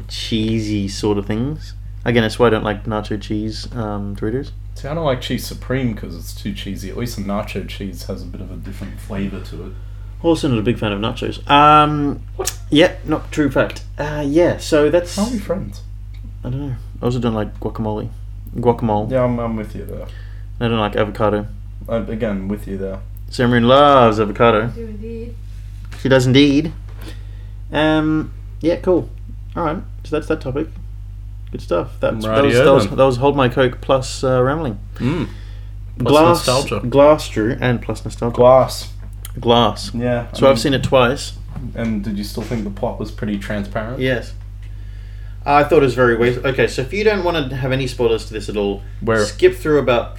[0.08, 1.74] cheesy sort of things.
[2.04, 4.50] Again, that's why I don't like nacho cheese um, Doritos.
[4.74, 6.90] See, I don't like cheese supreme because it's too cheesy.
[6.90, 9.72] At least the nacho cheese has a bit of a different flavour to it.
[10.22, 11.48] Also, not a big fan of nachos.
[11.50, 12.58] Um, What?
[12.70, 13.84] yeah, not true fact.
[13.98, 15.82] Uh, yeah, so that's How are we friends?
[16.42, 16.76] I don't know.
[17.00, 18.08] I also don't like guacamole.
[18.56, 19.10] Guacamole.
[19.10, 20.06] Yeah, I'm, I'm with you there.
[20.60, 21.46] I don't like avocado.
[21.88, 23.00] i again, with you there.
[23.34, 24.68] Samrin loves avocado.
[24.68, 25.34] Do indeed.
[26.00, 26.72] She does indeed.
[27.72, 28.32] Um.
[28.60, 28.76] Yeah.
[28.76, 29.10] Cool.
[29.56, 29.82] All right.
[30.04, 30.68] So that's that topic.
[31.50, 31.94] Good stuff.
[31.98, 34.78] That's that was, that, was, that was hold my coke plus uh, rambling.
[34.96, 35.28] Mm.
[35.98, 36.86] Plus glass, nostalgia.
[36.86, 38.36] glass, Drew, and plus nostalgia.
[38.36, 38.92] Glass.
[39.40, 39.92] glass.
[39.92, 40.30] Yeah.
[40.32, 41.32] So I've seen it twice.
[41.74, 44.00] And did you still think the plot was pretty transparent?
[44.00, 44.34] Yes.
[45.44, 46.44] I thought it was very waste.
[46.44, 49.24] Okay, so if you don't want to have any spoilers to this at all, Where?
[49.24, 50.18] skip through about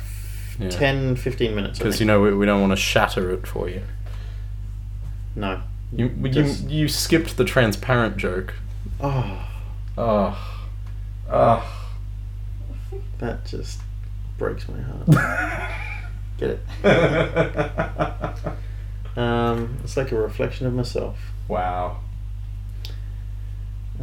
[0.59, 0.69] Yeah.
[0.69, 1.79] 10, 15 minutes.
[1.79, 3.81] Because you know we, we don't want to shatter it for you.
[5.35, 5.61] no.
[5.91, 8.53] You you, Just- you skipped the transparent joke.
[8.99, 9.47] Oh,
[9.97, 10.61] Oh.
[11.29, 11.87] Oh.
[13.19, 13.79] that just
[14.37, 15.71] breaks my heart.
[16.37, 16.59] Get it?
[19.17, 21.17] Um, it's like a reflection of myself.
[21.47, 21.99] wow.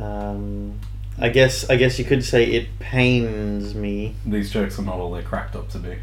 [0.01, 0.79] Um,
[1.19, 4.15] I guess I guess you could say it pains me.
[4.25, 5.99] These jokes are not all they're cracked up to be.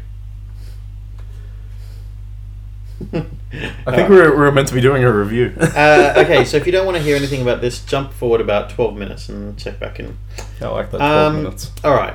[3.12, 5.54] I think we're, we're meant to be doing a review.
[5.58, 8.70] uh, okay, so if you don't want to hear anything about this, jump forward about
[8.70, 10.18] twelve minutes and check back in.
[10.60, 11.02] I like that 12
[11.34, 11.70] Um, minutes.
[11.82, 12.14] All right,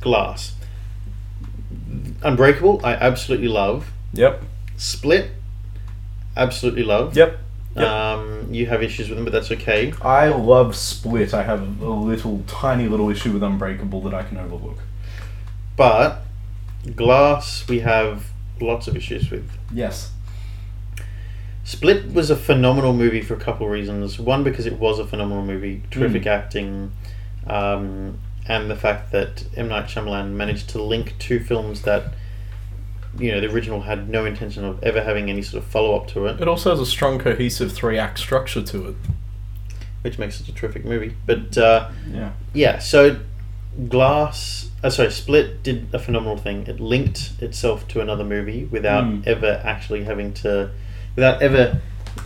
[0.00, 0.54] Glass,
[2.22, 2.80] Unbreakable.
[2.84, 3.90] I absolutely love.
[4.12, 4.42] Yep.
[4.76, 5.30] Split,
[6.36, 7.16] absolutely love.
[7.16, 7.38] Yep.
[7.76, 7.86] Yep.
[7.88, 9.92] Um, you have issues with them, but that's okay.
[10.02, 11.34] I love Split.
[11.34, 14.78] I have a little, tiny little issue with Unbreakable that I can overlook.
[15.76, 16.22] But
[16.94, 18.26] Glass, we have
[18.60, 19.50] lots of issues with.
[19.72, 20.12] Yes.
[21.64, 24.18] Split was a phenomenal movie for a couple of reasons.
[24.20, 26.26] One, because it was a phenomenal movie, terrific Mm.
[26.26, 26.92] acting,
[27.48, 32.14] um, and the fact that M Night Shyamalan managed to link two films that,
[33.18, 36.06] you know, the original had no intention of ever having any sort of follow up
[36.08, 38.94] to it, It also has a strong, cohesive three act structure to it.
[40.02, 41.16] which makes it a terrific movie.
[41.26, 42.30] But uh, Yeah.
[42.54, 43.16] yeah, so
[43.88, 46.66] Glass, uh, sorry, Split did a phenomenal thing.
[46.66, 49.26] It linked itself to another movie without Mm.
[49.26, 50.70] ever actually having to,
[51.14, 51.80] without ever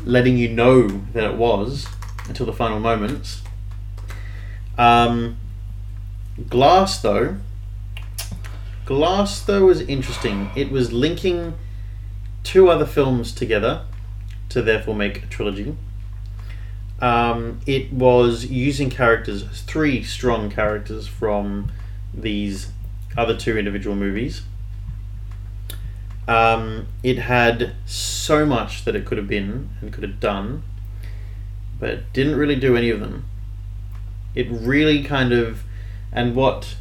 [0.05, 1.87] letting you know that it was
[2.29, 3.43] until the final moments.
[4.79, 5.37] Um,
[6.49, 7.37] Glass, though,
[8.87, 10.51] Glass, though, was interesting.
[10.55, 11.55] It was linking
[12.45, 13.83] two other films together
[14.49, 15.77] to therefore make a trilogy.
[17.01, 21.73] Um, it was using characters, three strong characters from
[22.13, 22.73] these
[23.17, 24.43] other two individual movies.
[26.29, 30.63] Um, it had so much that it could have been and could have done,
[31.79, 33.25] but didn't really do any of them.
[34.35, 35.65] It really kind of,
[36.13, 36.77] and what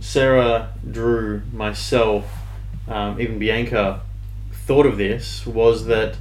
[0.00, 2.24] Sarah, Drew, myself,
[2.86, 4.02] um, even Bianca
[4.52, 6.16] thought of this was that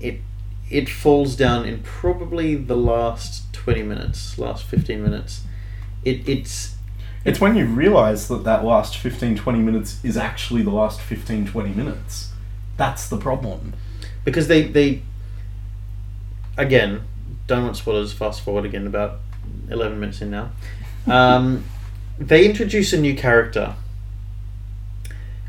[0.00, 0.20] it
[0.70, 5.42] it falls down in probably the last 20 minutes, last 15 minutes.
[6.04, 6.76] It, it's
[7.24, 11.46] It's when you realise that that last 15 20 minutes is actually the last 15
[11.46, 12.32] 20 minutes.
[12.76, 13.74] That's the problem.
[14.24, 15.02] because they, they
[16.56, 17.02] again,
[17.46, 19.20] don't want spoilers, fast forward again, about
[19.70, 20.50] 11 minutes in now.
[21.06, 21.64] Um,
[22.18, 23.74] they introduce a new character.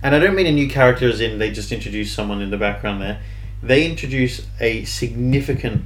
[0.04, 2.58] And I don't mean a new character as in they just introduce someone in the
[2.58, 3.20] background there.
[3.62, 5.86] They introduce a significant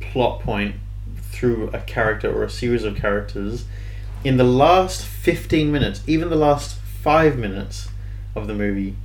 [0.00, 0.76] plot point
[1.18, 3.64] through a character or a series of characters
[4.24, 7.88] in the last 15 minutes, even the last five minutes
[8.34, 8.96] of the movie.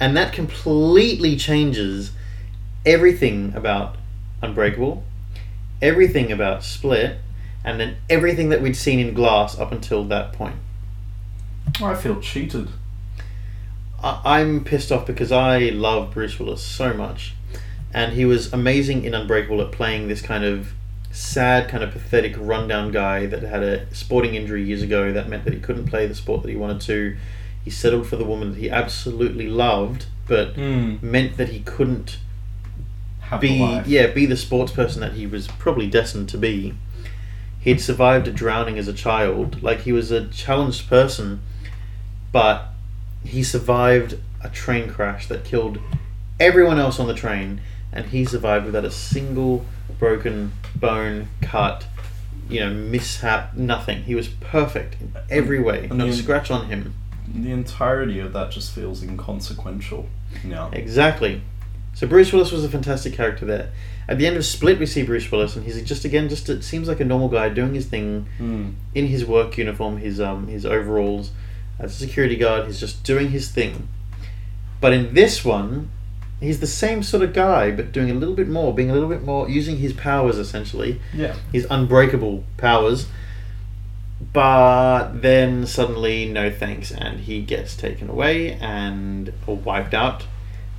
[0.00, 2.10] and that completely changes
[2.84, 3.96] everything about
[4.42, 5.04] Unbreakable,
[5.80, 7.18] everything about Split,
[7.64, 10.56] and then everything that we'd seen in Glass up until that point.
[11.80, 12.68] I feel cheated.
[14.02, 17.34] I- I'm pissed off because I love Bruce Willis so much,
[17.94, 20.72] and he was amazing in Unbreakable at playing this kind of
[21.10, 25.44] sad, kind of pathetic, rundown guy that had a sporting injury years ago that meant
[25.44, 27.16] that he couldn't play the sport that he wanted to.
[27.64, 31.02] He settled for the woman that he absolutely loved, but Mm.
[31.02, 32.18] meant that he couldn't
[33.20, 36.74] Have be yeah be the sports person that he was probably destined to be.
[37.60, 41.40] He'd survived a drowning as a child, like he was a challenged person,
[42.32, 42.71] but
[43.24, 45.78] he survived a train crash that killed
[46.40, 47.60] everyone else on the train,
[47.92, 49.64] and he survived without a single
[49.98, 51.86] broken bone, cut,
[52.48, 54.02] you know, mishap, nothing.
[54.02, 56.94] He was perfect in every way, And not a the- scratch on him.
[57.34, 60.08] The entirety of that just feels inconsequential
[60.44, 60.70] now.
[60.72, 61.40] Exactly.
[61.94, 63.70] So Bruce Willis was a fantastic character there.
[64.08, 66.64] At the end of Split, we see Bruce Willis, and he's just again just it
[66.64, 68.74] seems like a normal guy doing his thing Mm.
[68.94, 71.30] in his work uniform, his um his overalls
[71.78, 72.66] as a security guard.
[72.66, 73.88] He's just doing his thing.
[74.80, 75.90] But in this one,
[76.40, 79.08] he's the same sort of guy, but doing a little bit more, being a little
[79.08, 81.36] bit more, using his powers essentially, Yeah.
[81.52, 83.06] his unbreakable powers.
[84.32, 90.26] But then suddenly, no thanks, and he gets taken away and or wiped out,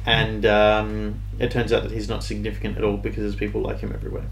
[0.05, 3.79] and um, it turns out that he's not significant at all because there's people like
[3.79, 4.25] him everywhere.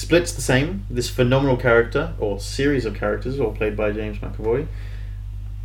[0.00, 0.86] Split's the same.
[0.88, 4.66] This phenomenal character or series of characters, all played by James McAvoy.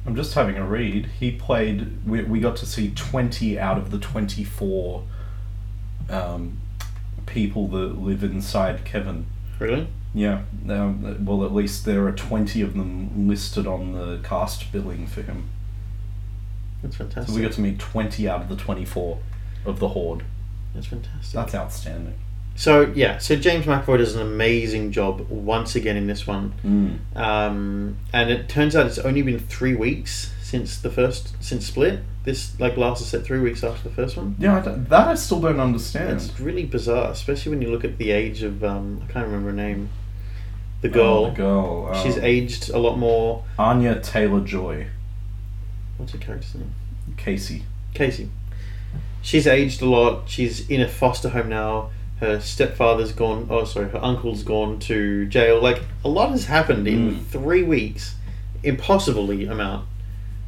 [0.05, 1.05] I'm just having a read.
[1.19, 2.05] He played.
[2.05, 5.03] We, we got to see 20 out of the 24
[6.09, 6.59] um,
[7.25, 9.25] people that live inside Kevin.
[9.57, 9.87] Really?
[10.13, 10.41] Yeah.
[10.69, 15.21] Um, well, at least there are 20 of them listed on the cast billing for
[15.21, 15.49] him.
[16.83, 17.29] That's fantastic.
[17.29, 19.17] So we got to meet 20 out of the 24
[19.65, 20.23] of the Horde.
[20.73, 21.31] That's fantastic.
[21.33, 22.15] That's outstanding.
[22.57, 26.53] So yeah, so James McAvoy does an amazing job once again in this one.
[26.63, 27.17] Mm.
[27.19, 31.99] Um, and it turns out it's only been three weeks since the first since Split.
[32.23, 34.35] This like last set three weeks after the first one.
[34.39, 36.11] Yeah, I that I still don't understand.
[36.11, 39.49] It's really bizarre, especially when you look at the age of um, I can't remember
[39.49, 39.89] her name.
[40.81, 41.25] The Oh, girl.
[41.25, 41.89] the girl.
[41.93, 43.43] um, She's aged a lot more.
[43.59, 44.87] Anya Taylor Joy.
[45.97, 46.73] What's her character's name?
[47.17, 47.63] Casey.
[47.93, 48.29] Casey.
[49.21, 50.29] She's aged a lot.
[50.29, 51.89] She's in a foster home now.
[52.19, 53.47] Her stepfather's gone.
[53.49, 55.61] Oh, sorry, her uncle's gone to jail.
[55.61, 57.25] Like a lot has happened in Mm.
[57.25, 58.15] three weeks.
[58.63, 59.85] Impossibly amount.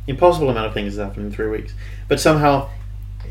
[0.07, 1.73] Impossible amount of things has happened in three weeks.
[2.07, 2.69] But somehow,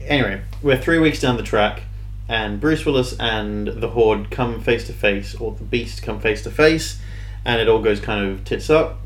[0.07, 1.83] anyway, we're three weeks down the track,
[2.29, 6.43] and Bruce Willis and the Horde come face to face, or the Beast come face
[6.43, 7.01] to face,
[7.45, 8.99] and it all goes kind of tits up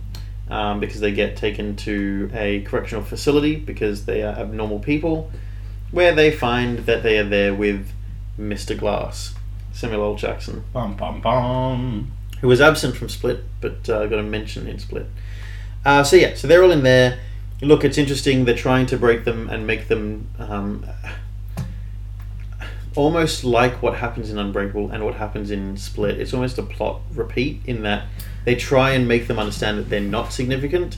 [0.50, 5.30] um, because they get taken to a correctional facility because they are abnormal people,
[5.92, 7.88] where they find that they are there with
[8.40, 8.76] Mr.
[8.78, 9.34] Glass,
[9.72, 10.14] Samuel L.
[10.16, 12.10] Jackson, Bum bum bum.
[12.40, 15.06] who was absent from Split but uh, got a mention in Split.
[15.84, 17.18] Uh, so yeah, so they're all in there.
[17.62, 18.46] Look, it's interesting.
[18.46, 20.86] They're trying to break them and make them um,
[22.96, 26.18] almost like what happens in Unbreakable and what happens in Split.
[26.18, 28.06] It's almost a plot repeat in that
[28.44, 30.96] they try and make them understand that they're not significant.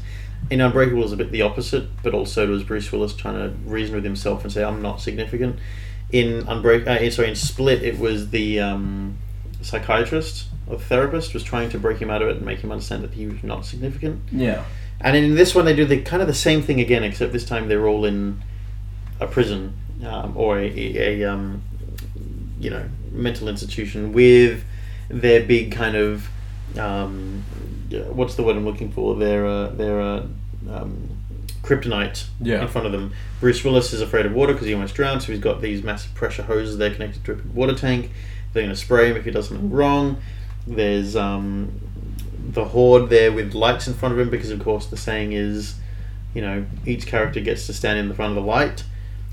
[0.50, 3.54] In Unbreakable, is a bit the opposite, but also it was Bruce Willis trying to
[3.68, 5.58] reason with himself and say, "I'm not significant."
[6.12, 9.16] In Unbreak, uh, sorry, in Split, it was the um,
[9.62, 13.02] psychiatrist or therapist was trying to break him out of it and make him understand
[13.02, 14.22] that he was not significant.
[14.30, 14.64] Yeah.
[15.00, 17.44] And in this one, they do the kind of the same thing again, except this
[17.44, 18.42] time they're all in
[19.20, 19.74] a prison
[20.06, 21.62] um, or a, a, a um,
[22.60, 24.64] you know mental institution with
[25.08, 26.28] their big kind of
[26.78, 27.44] um,
[27.90, 29.16] what's the word I'm looking for?
[29.16, 30.26] Their uh, their uh,
[30.70, 31.11] um,
[31.62, 32.62] kryptonite Yeah.
[32.62, 33.12] in front of them.
[33.40, 36.14] Bruce Willis is afraid of water because he almost drowned, so he's got these massive
[36.14, 38.10] pressure hoses there connected to a water tank.
[38.52, 40.18] They're going to spray him if he does something wrong.
[40.66, 41.72] There's um,
[42.50, 45.76] the horde there with lights in front of him because, of course, the saying is,
[46.34, 48.84] you know, each character gets to stand in the front of the light.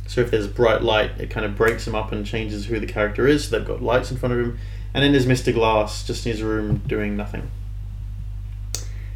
[0.08, 2.88] So if there's bright light, it kind of breaks him up and changes who the
[2.88, 3.48] character is.
[3.48, 4.58] So they've got lights in front of him,
[4.94, 5.54] and then there's Mr.
[5.54, 7.50] Glass just in his room doing nothing.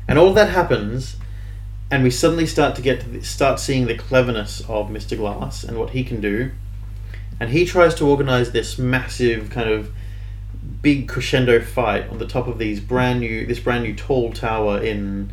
[0.07, 1.15] And all that happens,
[1.93, 5.15] and we suddenly start to get to the, start seeing the cleverness of Mr.
[5.15, 6.49] Glass and what he can do.
[7.39, 9.93] And he tries to organize this massive kind of
[10.81, 14.81] big crescendo fight on the top of these brand new this brand new tall tower
[14.81, 15.31] in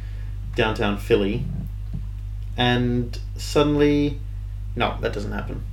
[0.55, 1.44] downtown Philly.
[2.59, 4.20] And suddenly
[4.77, 5.64] no, that doesn't happen.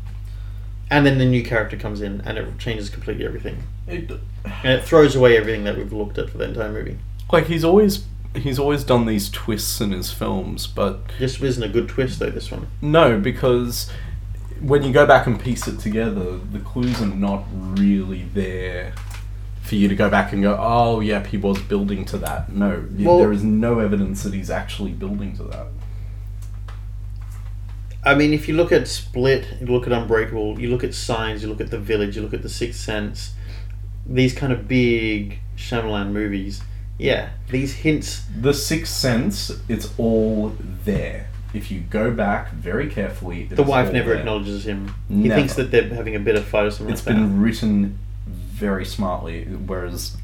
[0.89, 3.63] And then the new character comes in and it changes completely everything.
[3.87, 4.09] It,
[4.45, 6.97] And it throws away everything that we've looked at for the entire movie.
[7.29, 8.05] like he's always
[8.37, 12.29] he's always done these twists in his films, but This isn't a good twist though.
[12.29, 12.67] This one.
[12.81, 13.89] no, because
[14.61, 18.93] when you go back and piece it together, the clues are not really there
[19.61, 22.51] for you to go back and go, oh, yep, he was building to that.
[22.51, 25.67] No, Well- there is no evidence that he's actually building to that.
[28.03, 31.43] I mean, if you look at Split, you look at Unbreakable, you look at Signs,
[31.43, 33.33] you look at The Village, you look at The Sixth Sense,
[34.05, 36.61] these kind of big Shyamalan movies.
[36.97, 38.23] Yeah, these hints.
[38.39, 41.27] The Sixth Sense, it's all there.
[41.53, 44.19] If you go back very carefully, The wife never there.
[44.19, 44.93] acknowledges him.
[45.07, 45.35] He Never.
[45.35, 47.21] thinks that they're having a bit of fight or something It's like that.
[47.21, 50.17] been written very smartly, whereas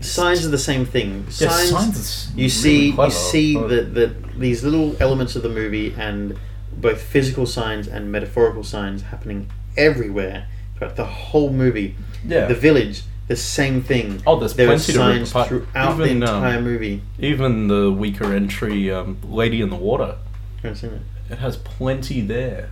[0.00, 1.24] Signs are the same thing.
[1.38, 5.42] Yeah, Signs, Signs you really see, clever, you see that that these little elements of
[5.44, 6.36] the movie and
[6.76, 11.94] both physical signs and metaphorical signs happening everywhere throughout the whole movie.
[12.26, 14.22] yeah, The Village, the same thing.
[14.26, 15.48] Oh, there's there plenty to rip signs apart.
[15.48, 17.00] throughout Even, the um, entire movie.
[17.18, 20.16] even the weaker entry, um, Lady in the Water,
[20.62, 21.02] haven't seen it.
[21.32, 22.70] it has plenty there,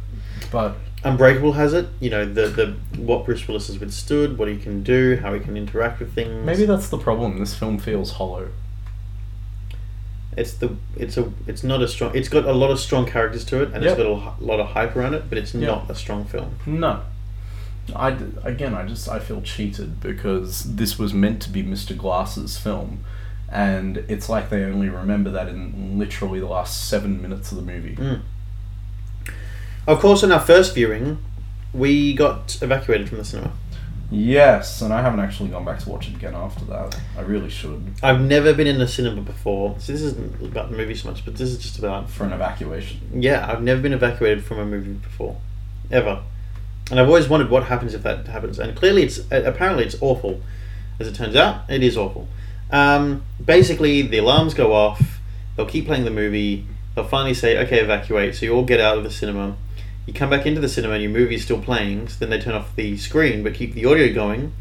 [0.52, 1.88] but Unbreakable has it.
[1.98, 5.40] You know the the what Bruce Willis has withstood, what he can do, how he
[5.40, 6.44] can interact with things.
[6.44, 7.38] maybe that's the problem.
[7.38, 8.48] This film feels hollow.
[10.36, 12.14] it's the it's a it's not a strong.
[12.14, 13.92] It's got a lot of strong characters to it, and Yep.
[13.92, 15.62] it's got a lot of hype around it, but it's Yep.
[15.70, 16.54] not a strong film.
[16.66, 17.00] No.
[17.94, 21.96] I, again, I just I feel cheated because this was meant to be Mr.
[21.96, 23.04] Glass's film,
[23.50, 27.64] and it's like they only remember that in literally the last seven minutes of the
[27.64, 27.96] movie.
[27.96, 28.22] Mm.
[29.86, 31.18] Of course, on our first viewing,
[31.72, 33.52] we got evacuated from the cinema.
[34.10, 37.00] Yes, and I haven't actually gone back to watch it again after that.
[37.16, 39.76] I really should I've never been in a cinema before.
[39.78, 42.32] So this isn't about the movie so much, but this is just about for an
[42.32, 43.00] evacuation.
[43.14, 45.36] Yeah, I've never been evacuated from a movie before,
[45.92, 46.22] ever,
[46.90, 48.58] and I've always wondered what happens if that happens.
[48.58, 50.40] And clearly, it's uh, apparently it's awful.
[50.98, 52.28] As it turns out, it is awful.
[52.70, 55.20] Um, basically, the alarms go off.
[55.56, 56.66] They'll keep playing the movie.
[56.94, 59.56] They'll finally say, "Okay, evacuate." So you all get out of the cinema.
[60.06, 62.08] You come back into the cinema, and your movie's still playing.
[62.08, 64.52] So then they turn off the screen, but keep the audio going.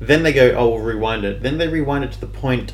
[0.00, 2.72] Then they go, "Oh, we'll rewind it." Then they rewind it to the point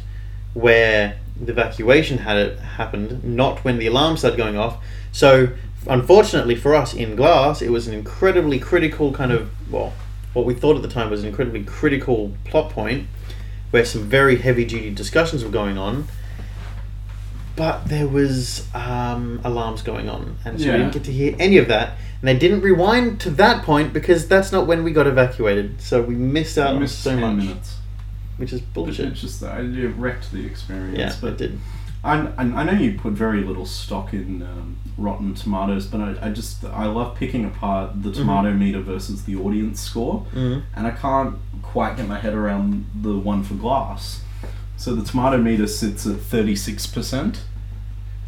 [0.54, 4.82] where the evacuation had it happened, not when the alarm started going off.
[5.10, 5.48] So,
[5.88, 9.92] unfortunately for us in Glass, it was an incredibly critical kind of well,
[10.32, 13.06] what we thought at the time was an incredibly critical plot point,
[13.70, 16.06] where some very heavy duty discussions were going on.
[17.54, 20.72] But there was um, alarms going on, and so Yeah.
[20.72, 21.98] we didn't get to hear any of that.
[22.20, 25.80] And they didn't rewind to that point because that's not when we got evacuated.
[25.82, 27.76] So we missed out on missed so 10 much, minutes.
[28.38, 29.06] which is bullshit.
[29.08, 30.98] it just I, it wrecked the experience.
[30.98, 31.60] Yeah, but it did.
[32.04, 36.26] I, I I know you put very little stock in um, Rotten Tomatoes, but I,
[36.26, 40.62] I just I love picking apart the tomato meter versus the audience score, Mhm.
[40.76, 44.20] and I can't quite get my head around the one for Glass.
[44.76, 47.36] So the tomato meter sits at thirty six percent.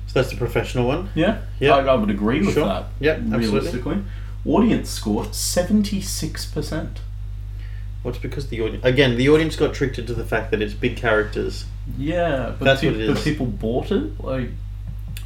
[0.07, 1.09] So that's the professional one.
[1.15, 1.77] Yeah, Yeah.
[1.77, 2.65] I, I would agree with Sure.
[2.67, 2.85] that.
[3.01, 3.49] Yep, absolutely.
[3.49, 3.99] realistically,
[4.47, 7.01] audience score seventy six percent.
[8.03, 10.97] What's because the audience again the audience got tricked into the fact that it's big
[10.97, 11.65] characters.
[11.99, 14.23] Yeah, but, That's pe- what it but people bought it.
[14.23, 14.51] Like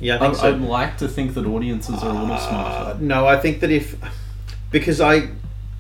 [0.01, 0.49] Yeah, I I think so.
[0.55, 3.01] I'd like to think that audiences are a little Uh, smarter.
[3.01, 3.97] no, I think that if
[4.71, 5.29] because I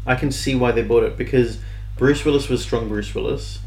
[0.06, 1.58] I can see why they bought it because
[1.96, 3.58] Bruce Willis was strong Bruce Willis.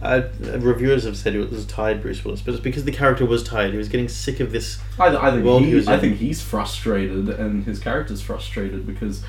[0.00, 0.22] Uh,
[0.58, 3.72] reviewers have said it was tired Bruce Willis, but it's because the character was tired.
[3.72, 4.78] He was getting sick of this.
[4.98, 6.00] I, I think world he, he was I in.
[6.00, 9.22] think he's frustrated, and his character's frustrated because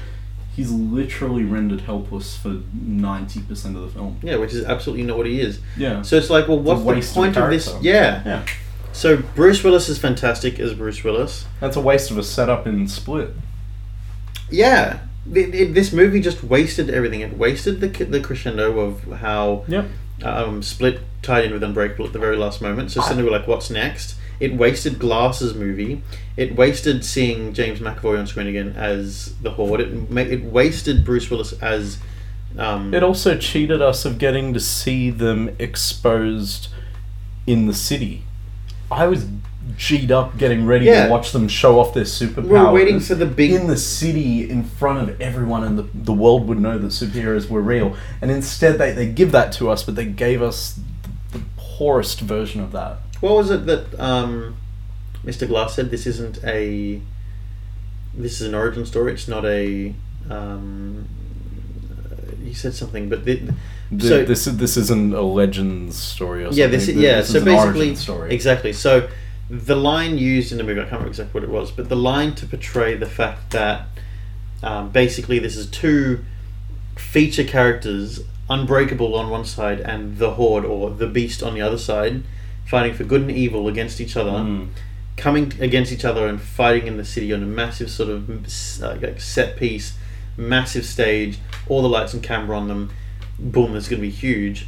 [0.55, 4.19] he's literally rendered helpless for ninety percent of the film.
[4.21, 5.59] Yeah, which is absolutely not what he is.
[5.75, 6.03] Yeah.
[6.03, 7.73] So it's like, well, what's the point of, this?
[7.81, 8.21] Yeah.
[8.25, 8.45] Yeah.
[8.91, 11.45] So Bruce Willis is fantastic as Bruce Willis.
[11.59, 13.31] That's a waste of a setup in Split.
[14.49, 14.99] Yeah,
[15.31, 17.21] Th- th- this movie just wasted everything.
[17.21, 19.85] It wasted the the crescendo of how Yep.
[20.23, 22.91] um, Split tied in with Unbreakable at the very last moment.
[22.91, 24.15] So suddenly we're like, what's next?
[24.39, 26.01] It wasted Glass's movie.
[26.37, 29.81] It wasted seeing James McAvoy on screen again as the Horde.
[29.81, 31.99] It ma- it wasted Bruce Willis as
[32.57, 36.69] um, It also cheated us of getting to see them exposed
[37.45, 38.23] in the city.
[38.91, 39.25] I was
[39.77, 41.05] G'd up getting ready Yeah.
[41.05, 42.47] to watch them show off their superpowers.
[42.49, 46.13] We're waiting for the big- in the city in front of everyone, and the, the
[46.13, 47.95] world would know that superheroes were real.
[48.21, 50.79] And instead, they, they give that to us, but they gave us
[51.31, 52.97] the poorest version of that.
[53.21, 54.57] What was it that um,
[55.23, 55.47] Mr.
[55.47, 55.91] Glass said?
[55.91, 57.01] This isn't a.
[58.15, 59.13] This is an origin story.
[59.13, 59.93] It's not a.
[60.29, 61.07] Um,
[62.05, 63.53] uh, he said something, but the,
[63.91, 66.59] The, so this is this isn't a legends story or something.
[66.59, 67.17] yeah, this is, yeah.
[67.17, 68.31] this so is basically, story.
[68.33, 68.71] exactly.
[68.73, 69.09] So
[69.49, 71.95] the line used in the movie, I can't remember exactly what it was, but the
[71.95, 73.87] line to portray the fact that
[74.61, 76.23] um, basically this is two
[76.97, 81.77] feature characters, Unbreakable on one side and the Horde or the Beast on the other
[81.77, 82.23] side,
[82.65, 84.67] fighting for good and evil against each other, Mm.
[85.17, 88.29] coming against each other and fighting in the city on a massive sort of
[88.83, 89.97] uh, like set piece,
[90.37, 92.91] massive stage, all the lights and camera on them.
[93.39, 94.67] Boom, it's going to be huge.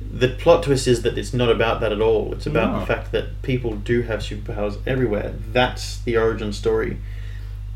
[0.00, 2.32] The plot twist is that it's not about that at all.
[2.32, 2.80] It's about No.
[2.80, 5.34] the fact that people do have superpowers everywhere.
[5.52, 6.96] That's the origin story.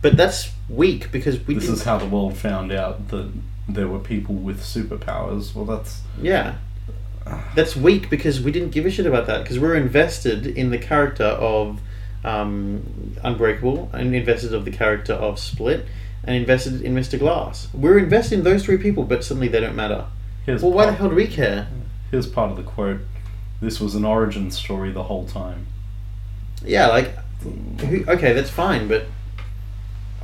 [0.03, 3.31] But that's weak because we This is how the world found out that
[3.69, 5.55] there were people with superpowers.
[5.55, 6.55] Well, that's Yeah.
[7.55, 10.79] That's weak because we didn't give a shit about that because we're invested in the
[10.79, 11.81] character of
[12.25, 15.87] um, Unbreakable and invested of the character of Split
[16.23, 17.19] and invested in Mr.
[17.19, 17.69] Glass.
[17.73, 20.07] We're invested in those three people, but suddenly they don't matter.
[20.47, 21.69] Here's Well, why the hell do we care?
[22.11, 23.01] here's part of the quote.
[23.61, 25.67] This was an origin story the whole time.
[26.65, 27.13] Yeah, like,
[27.81, 29.07] who, okay, that's fine, but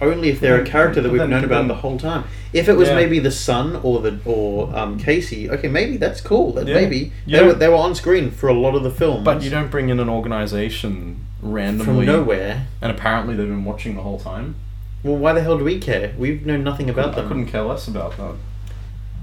[0.00, 2.24] only if they're a character that we've known about the whole time.
[2.52, 2.94] If it was Yeah.
[2.94, 6.52] maybe the son or the or um, Casey, okay, maybe that's cool.
[6.52, 6.74] That Yeah.
[6.74, 9.24] maybe You they were, they were on screen for a lot of the film.
[9.24, 12.66] But you don't bring in an organization randomly from nowhere.
[12.80, 14.54] and apparently they've been watching the whole time.
[15.02, 16.12] Well, why the hell do we care?
[16.18, 17.24] We've known nothing about I them.
[17.26, 18.34] I couldn't care less about that.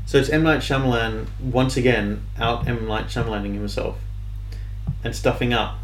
[0.07, 3.97] So it's M Night Shyamalan once again out M Night Shyamalaning himself
[5.03, 5.79] and stuffing up,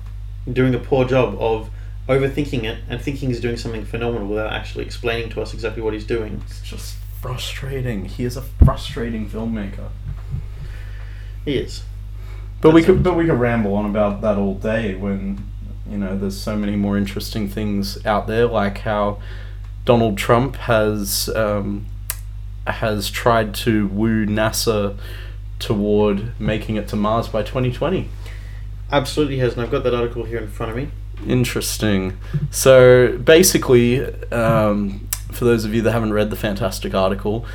[0.51, 1.69] doing a poor job of
[2.07, 5.93] overthinking it and thinking he's doing something phenomenal without actually explaining to us exactly what
[5.93, 6.41] he's doing.
[6.45, 8.05] It's just frustrating.
[8.05, 9.89] He is a frustrating filmmaker.
[11.43, 11.83] He is.
[12.61, 15.51] But we could but we could ramble on about that all day when
[15.85, 19.19] you know there's so many more interesting things out there like how
[19.83, 21.87] Donald Trump has um,
[22.65, 24.97] has tried to woo NASA
[25.59, 28.09] toward making it to Mars by 2020.
[28.91, 30.89] Absolutely has, and I've got that article here in front of me.
[31.27, 32.17] Interesting.
[32.51, 37.45] So basically, um, for those of you that haven't read the fantastic article,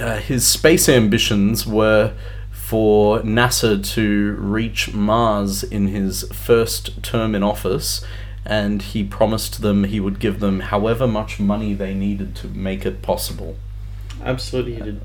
[0.00, 2.14] uh, his space ambitions were
[2.50, 8.04] for NASA to reach Mars in his first term in office,
[8.44, 12.84] and he promised them he would give them however much money they needed to make
[12.84, 13.56] it possible.
[14.22, 15.00] Absolutely, he did.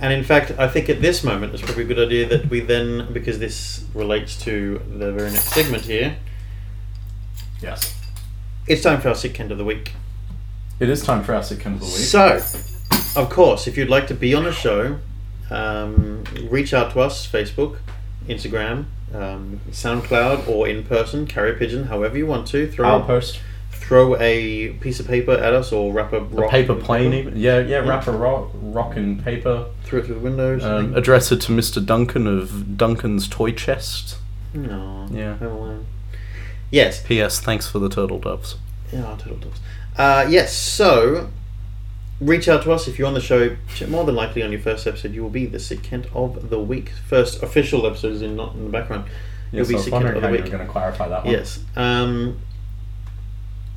[0.00, 2.60] And in fact, I think at this moment it's probably a good idea that we
[2.60, 6.16] then, because this relates to the very next segment here,
[7.60, 7.94] Yes.
[8.66, 9.92] it's time for our sick end of the week.
[10.80, 11.94] It is time for our sick end of the week.
[11.94, 12.40] So,
[13.14, 14.98] of course, if you'd like to be on the show,
[15.50, 17.76] um, reach out to us Facebook,
[18.26, 22.66] Instagram, um, SoundCloud, or in person, carrier pigeon, however you want to.
[22.66, 23.40] Throw I'll post
[23.82, 27.40] throw a piece of paper at us, or wrap a a paper plane, paper, even.
[27.40, 29.66] Yeah, yeah, wrap a rock, rock and paper.
[29.84, 30.64] Throw it through the windows.
[30.64, 31.84] Um, address it to Mr.
[31.84, 34.16] Duncan of Duncan's Toy Chest.
[34.54, 35.06] no.
[35.10, 35.36] Yeah.
[36.70, 37.02] Yes.
[37.02, 37.40] P.S.
[37.40, 38.56] Thanks for the turtle doves.
[38.92, 39.60] Yeah, turtle doves.
[39.96, 40.54] Uh, yes.
[40.56, 41.28] So,
[42.20, 43.56] reach out to us if you're on the show.
[43.88, 46.58] More than likely, on your first episode, you will be the sick Kent of the
[46.58, 46.90] week.
[47.06, 49.04] First official episode is in not in the background.
[49.50, 50.46] You'll Yes, be sick Kent of the week.
[50.50, 51.34] going to clarify that one.
[51.34, 51.60] Yes.
[51.76, 52.38] Um,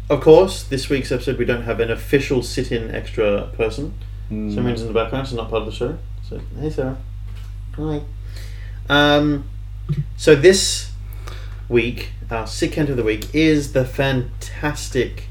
[0.10, 3.94] of course, this week's episode we don't have an official sit-in extra person.
[4.30, 4.54] Mm.
[4.54, 5.98] Someone's in the background, so not part of the show.
[6.28, 6.98] So hey, Sarah.
[7.76, 8.02] Hi.
[8.90, 9.50] Um,
[10.18, 10.92] so this
[11.70, 15.26] week, our sick Kent of the week is the fantastic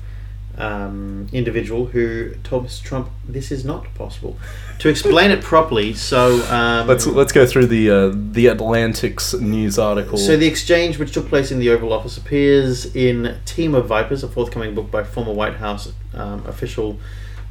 [0.59, 2.83] um, individual who told Mr.
[2.83, 4.37] Trump this is not possible.
[4.81, 9.79] To explain it properly, so um, Let's let's go through the uh, the Atlantic's news
[9.79, 10.19] article.
[10.19, 14.23] So the exchange, which took place in the Oval Office, appears in Team of Vipers,
[14.23, 16.99] a forthcoming book by former White House um, official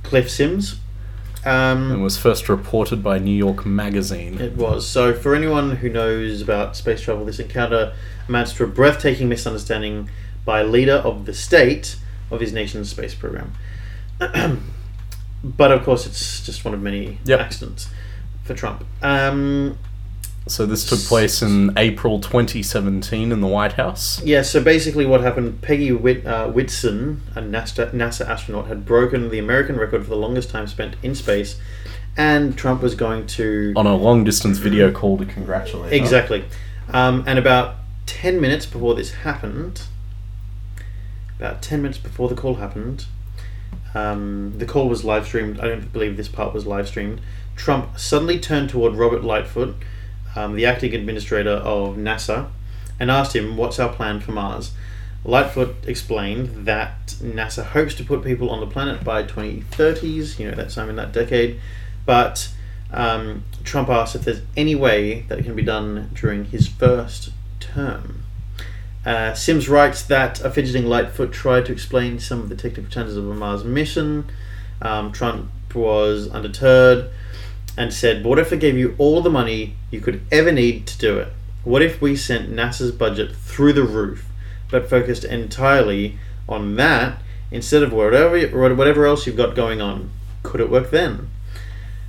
[0.03, 0.79] Cliff Sims.
[1.45, 4.39] and Um, was first reported by New York Magazine.
[4.39, 5.13] it was so.
[5.13, 7.93] For anyone who knows about space travel, this encounter
[8.29, 10.09] amounts to a breathtaking misunderstanding
[10.45, 11.97] by a leader of the state
[12.31, 13.53] of his nation's space program.
[15.43, 17.39] but of course, it's just one of many Yep.
[17.39, 17.89] accidents
[18.43, 18.85] for Trump.
[19.01, 19.77] Um,
[20.45, 24.21] So this took place in April 2017 in the White House.
[24.23, 29.29] Yeah, so basically what happened, Peggy Whit, uh, Whitson, a NASA, NASA astronaut, had broken
[29.29, 31.57] the American record for the longest time spent in space,
[32.17, 33.71] and Trump was going to...
[33.77, 35.95] On a long distance video call to congratulate her.
[35.95, 36.43] Exactly.
[36.89, 39.83] Um, and about 10 minutes before this happened,
[41.37, 43.05] about 10 minutes before the call happened,
[43.93, 45.59] um, the call was live streamed.
[45.59, 47.21] I don't believe this part was live streamed.
[47.55, 49.75] Trump suddenly turned toward Robert Lightfoot,
[50.35, 52.49] um, the acting administrator of NASA,
[52.99, 54.71] and asked him, What's our plan for Mars?
[55.25, 60.55] Lightfoot explained that NASA hopes to put people on the planet by 2030s, you know,
[60.55, 61.59] that time in that decade,
[62.05, 62.49] but
[62.91, 67.31] um, Trump asked if there's any way that it can be done during his first
[67.59, 68.22] term.
[69.05, 73.17] Uh, Sims writes that a fidgeting Lightfoot tried to explain some of the technical challenges
[73.17, 74.25] of a Mars mission.
[74.81, 77.09] Um, Trump was undeterred
[77.77, 80.97] and said, what if I gave you all the money you could ever need to
[80.97, 81.29] do it?
[81.63, 84.29] What if we sent NASA's budget through the roof,
[84.69, 90.11] but focused entirely on that instead of whatever whatever else you've got going on?
[90.43, 91.29] Could it work then?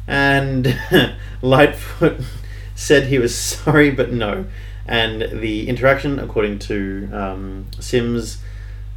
[0.06, 0.76] And
[1.42, 2.20] Lightfoot
[2.74, 4.46] said he was sorry, but no.
[4.86, 8.38] And the interaction, according to um, Sims,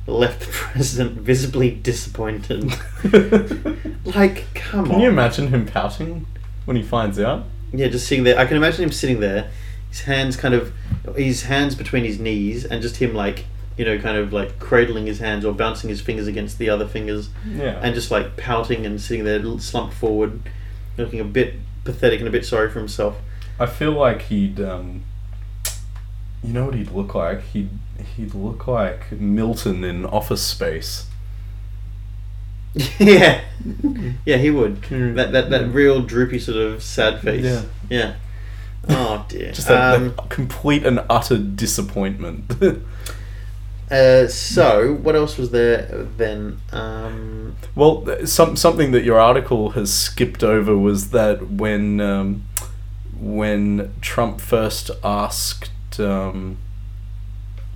[0.06, 2.64] left the president visibly disappointed.
[4.06, 4.88] like, come Can on.
[4.92, 6.26] Can you imagine him pouting
[6.66, 7.46] when he finds out?
[7.74, 8.38] Yeah, just sitting there.
[8.38, 9.52] I can imagine him sitting there,
[9.90, 10.74] his hands kind of,
[11.16, 13.46] his hands between his knees, and just him like,
[13.78, 16.88] you know, kind of like cradling his hands or bouncing his fingers against the other
[16.88, 17.80] fingers, Yeah.
[17.84, 20.42] and just like pouting and sitting there slumped forward,
[20.98, 23.18] looking a bit pathetic and a bit sorry for himself.
[23.60, 25.04] I feel like he'd, um,
[26.44, 27.42] you know what he'd look like?
[27.44, 27.70] He'd
[28.16, 31.08] he'd look like Milton in Office Space.
[33.00, 33.42] yeah,
[34.26, 34.82] yeah, he would.
[34.84, 37.44] That that that real droopy sort of sad face.
[37.44, 37.64] Yeah.
[37.90, 38.16] yeah.
[38.90, 39.52] Oh dear.
[39.52, 42.56] Just that, Um, that complete and utter disappointment.
[43.92, 46.60] uh, so what else was there then?
[46.72, 52.46] Um, well, some something that your article has skipped over was that when um,
[53.20, 55.72] when Trump first asked.
[56.00, 56.58] Um,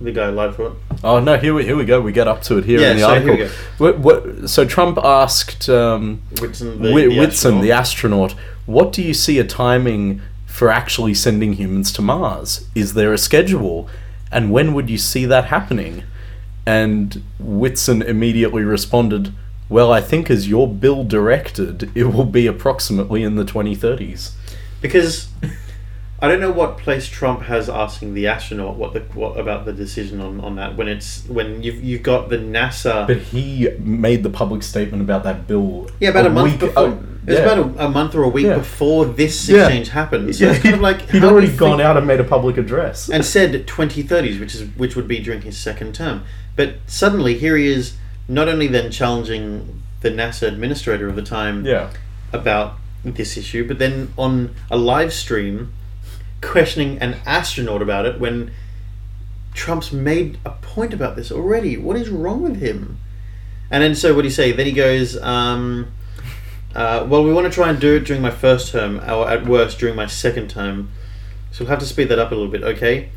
[0.00, 0.76] the guy Lightfoot.
[1.04, 1.36] Oh no!
[1.38, 2.00] Here we here we go.
[2.00, 3.56] We get up to it here Yeah, in the so here article.
[3.78, 8.32] we What, what, so Trump asked um, Whitson, the, the, the Whitson, the astronaut.
[8.32, 12.66] astronaut, "What do you see a timing for actually sending humans to Mars?
[12.74, 13.88] Is there a schedule,
[14.32, 16.02] and when would you see that happening?"
[16.66, 19.32] And Whitson immediately responded,
[19.68, 24.32] "Well, I think as your bill directed, it will be approximately in the 2030s."
[24.80, 25.28] because
[26.22, 29.72] I don't know what place Trump has asking the astronaut what the what about the
[29.72, 34.22] decision on, on that when it's when you've you've got the NASA But he made
[34.22, 35.90] the public statement about that bill.
[35.98, 38.28] yeah about a, month week- before oh, it was about a, a month or a
[38.28, 38.58] week Yeah.
[38.58, 39.62] before this Yeah.
[39.64, 42.24] exchange happened so yeah, it's kind of like he'd already gone out and made a
[42.24, 43.08] public address.
[43.08, 46.22] and said 2030s which is which would be during his second term
[46.54, 47.96] but suddenly here he is
[48.28, 51.90] not only then challenging the NASA administrator of the time yeah,
[52.32, 55.72] about this issue, but then on a live stream
[56.42, 58.50] questioning an astronaut about it when
[59.54, 61.76] Trump's made a point about this already.
[61.78, 62.98] What is wrong with him?
[63.70, 64.52] And then so what do you say?
[64.52, 65.92] Then he goes, um,
[66.74, 69.46] uh, well, we want to try and do it during my first term, or at
[69.46, 70.90] worst during my second term.
[71.52, 73.10] So we'll have to speed that up a little bit, okay?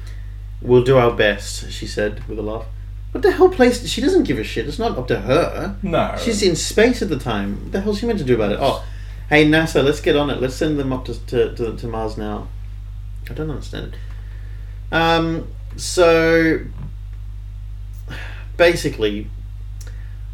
[0.61, 2.65] We'll do our best, she said with a laugh.
[3.11, 3.87] What the hell place?
[3.87, 4.67] She doesn't give a shit.
[4.67, 5.77] It's not up to her.
[5.81, 7.63] no, She's in space at the time.
[7.63, 8.59] What the hell's she meant to do about it?
[8.61, 8.83] Oh,
[9.29, 10.41] hey NASA, let's get on it.
[10.41, 12.49] Let's send them up to to, to, to Mars now.
[13.29, 14.95] I don't understand it.
[14.95, 16.59] Um, so
[18.57, 19.29] basically,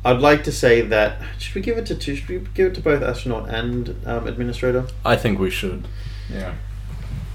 [0.04, 2.16] I'd like to say that should we give it to two?
[2.16, 4.88] Should we give it to both astronaut and um, administrator?
[5.06, 5.88] I think we should.
[6.32, 6.56] Yeah.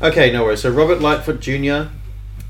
[0.02, 0.60] Okay, no worries.
[0.62, 1.88] So Robert Lightfoot Jr.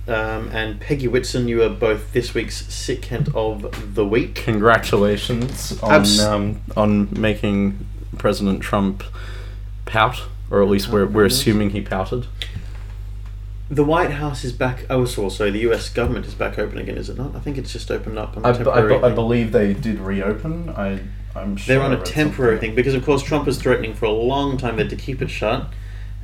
[0.09, 4.37] Um, and Peggy Whitson, you are both this week's sick Kent of the week.
[4.37, 7.85] Congratulations on Abs- um, on making
[8.17, 9.03] President Trump
[9.85, 11.33] pout, or at least we're, we're Mhm.
[11.33, 12.27] assuming he pouted.
[13.69, 14.87] The White House is back.
[14.89, 15.89] Oh, so also the U.S.
[15.89, 17.35] government is back open again, is it not?
[17.35, 18.37] I think it's just opened up.
[18.37, 19.15] On a I, b- I, temporary b- I thing.
[19.17, 20.71] believe they did reopen.
[20.71, 21.01] I
[21.35, 22.71] I'm sure They're on a temporary something.
[22.71, 25.29] thing because, of course, Trump was threatening for a long time there to keep it
[25.31, 25.67] shut,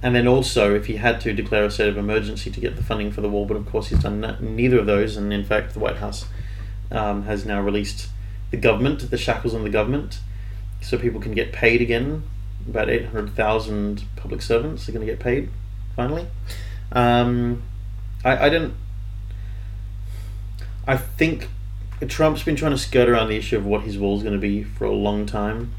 [0.03, 2.82] and then also if he had to declare a state of emergency to get the
[2.82, 3.45] funding for the wall.
[3.45, 6.26] But of course, he's done na- neither of those, and in fact, the White House
[6.93, 8.09] um, has now released
[8.53, 10.20] the government, the shackles on the government,
[10.80, 12.22] so people can get paid again.
[12.68, 15.51] About eight hundred thousand public servants are going to get paid
[15.97, 16.28] finally.
[16.93, 17.62] Um,
[18.24, 18.74] I, I don't.
[20.86, 21.49] I think
[22.09, 24.40] Trump's been trying to skirt around the issue of what his wall is going to
[24.40, 25.74] be for a long time.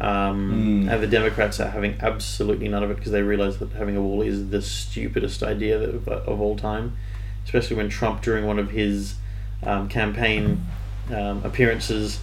[0.00, 0.92] Um, Mm.
[0.92, 4.02] And the Democrats are having absolutely none of it because they realize that having a
[4.02, 6.96] wall is the stupidest idea of, of all time.
[7.44, 9.14] Especially when Trump, during one of his
[9.62, 10.66] um, campaign
[11.10, 12.20] um, appearances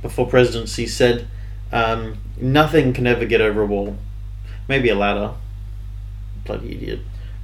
[0.00, 1.28] before presidency, said,
[1.70, 3.98] um, Nothing can ever get over a wall.
[4.66, 5.34] Maybe a ladder.
[6.44, 7.00] Bloody idiot.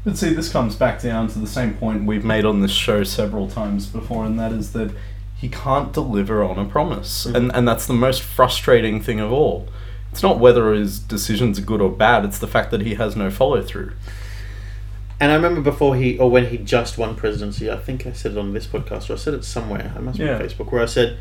[0.09, 3.04] But see, this comes back down to the same point we've made on this show
[3.04, 4.90] several times before, and that is that
[5.36, 7.26] he can't deliver on a promise.
[7.26, 7.34] Mhm.
[7.34, 9.68] And, and that's the most frustrating thing of all.
[10.11, 13.16] It's not whether his decisions are good or bad, it's the fact that he has
[13.16, 13.92] no follow through.
[15.20, 18.32] And I remember before he, or when he just won presidency, I think I said
[18.32, 19.92] it on this podcast, or I said it somewhere.
[19.94, 21.18] I must be on Facebook, where I said,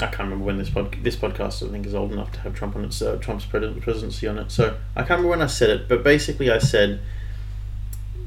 [0.00, 2.54] I can't remember when this pod, this podcast I think is old enough to have
[2.54, 4.50] Trump on its uh, Trump's presidency on it.
[4.50, 7.00] So I can't remember when I said it, but basically I said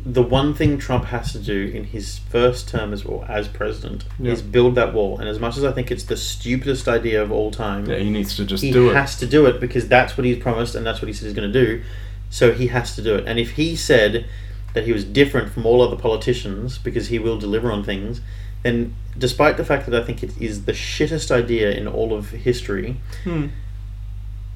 [0.04, 4.06] the one thing Trump has to do in his first term as well as president
[4.20, 4.32] Yeah.
[4.32, 5.20] is build that wall.
[5.20, 8.10] And as much as I think it's the stupidest idea of all time, Yeah, he
[8.10, 8.90] needs to just he do it.
[8.90, 11.26] He has to do it because that's what he's promised and that's what he said
[11.26, 11.82] he's going to do.
[12.30, 13.26] So he has to do it.
[13.28, 14.26] And if he said
[14.74, 18.22] that he was different from all other politicians because he will deliver on things,
[18.64, 22.30] then despite the fact that I think it is the shittest idea in all of
[22.32, 23.48] history, Hmm.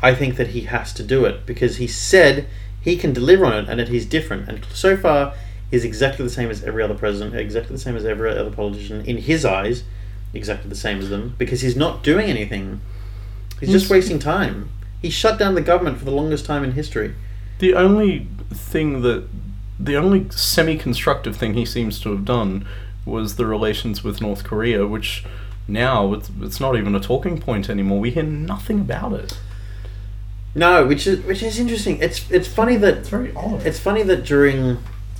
[0.01, 2.47] I think that he has to do it because he said
[2.85, 4.47] he can deliver on it and that he's different.
[4.47, 5.33] And so far,
[5.71, 9.03] he's exactly the same as every other president, exactly the same as every other politician.
[9.05, 9.83] In his eyes,
[10.33, 12.79] exactly the same as them because he's not doing anything.
[13.59, 14.69] He's just wasting time.
[15.01, 17.15] He shut down the government for the longest time in history.
[17.57, 19.27] The only thing that,
[19.79, 22.67] the only semi-constructive thing he seems to have done
[23.03, 25.25] was the relations with North Korea, which
[25.67, 27.99] now it's, it's not even a talking point anymore.
[27.99, 29.39] We hear nothing about it.
[30.55, 31.99] No, which is which is interesting.
[32.01, 33.65] It's it's funny that It's very odd.
[33.65, 34.77] it's funny that during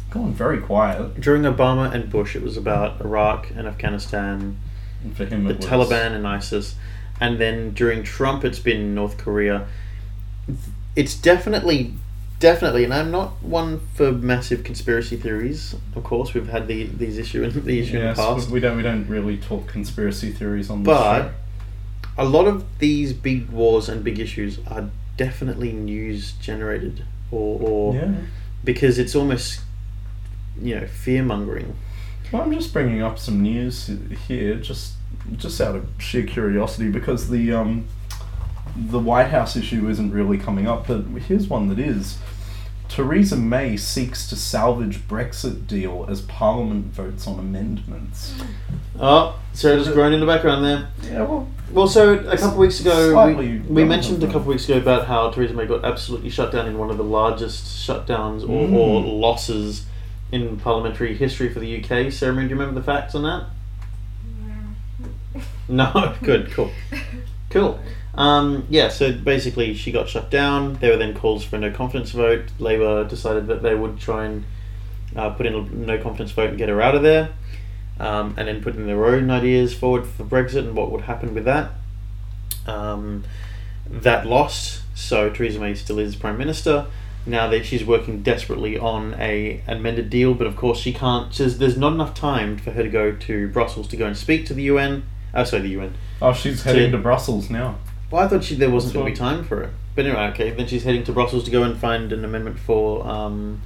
[0.10, 1.20] gone very quiet.
[1.20, 4.58] during Obama and Bush, it was about Iraq and Afghanistan,
[5.04, 6.76] And for him, the it was, Taliban and ISIS,
[7.20, 9.68] and then during Trump, it's been North Korea.
[10.96, 11.94] It's definitely,
[12.40, 15.76] definitely, and I'm not one for massive conspiracy theories.
[15.98, 18.62] Of course, we've had the these issue in the issue Yes, in the past, we
[18.62, 21.32] don't we don't really talk conspiracy theories on this but show.
[22.18, 27.95] a lot of these big wars and big issues are definitely news generated, or, or
[27.95, 28.13] Yeah.
[28.63, 29.61] because it's almost,
[30.61, 31.76] you know, fear mongering.
[32.32, 33.89] Well, I'm just bringing up some news
[34.28, 34.93] here, just
[35.38, 37.88] just out of sheer curiosity, because the um,
[38.76, 42.18] the White House issue isn't really coming up, but here's one that is.
[42.88, 48.34] Theresa May seeks to salvage Brexit deal as Parliament votes on amendments.
[48.99, 50.88] Oh, Sarah just groaned in the background there.
[51.03, 54.47] Yeah, well, Well, so a couple of weeks ago, we, we mentioned a couple of
[54.47, 57.66] weeks ago about how Theresa May got absolutely shut down in one of the largest
[57.88, 58.74] shutdowns or, Mm.
[58.74, 59.86] or losses
[60.32, 62.11] in parliamentary history for the UK.
[62.11, 63.45] Sarah, do you remember the facts on that?
[65.68, 66.72] No, good, cool,
[67.49, 67.80] cool.
[68.13, 70.76] Um, yeah, so basically, she got shut down.
[70.76, 72.45] There were then calls for a no confidence vote.
[72.59, 74.45] Labour decided that they would try and
[75.16, 77.30] uh, put in a no confidence vote and get her out of there,
[78.00, 81.46] um, and then putting their own ideas forward for Brexit and what would happen with
[81.46, 81.72] that.
[82.68, 83.24] Um,
[83.89, 86.88] that lost, so Theresa May still is Prime Minister.
[87.28, 91.34] Now that she's working desperately on a amended deal, but of course she can't.
[91.34, 94.46] Says there's not enough time for her to go to Brussels to go and speak
[94.48, 95.04] to the UN.
[95.34, 95.96] Oh, sorry, the UN.
[96.22, 97.78] oh, she's heading To- to Brussels now.
[98.12, 99.70] Well, I thought she there wasn't going to be time for it.
[99.96, 100.52] But anyway, okay.
[100.52, 103.62] Then she's heading to Brussels to go and find an amendment for um,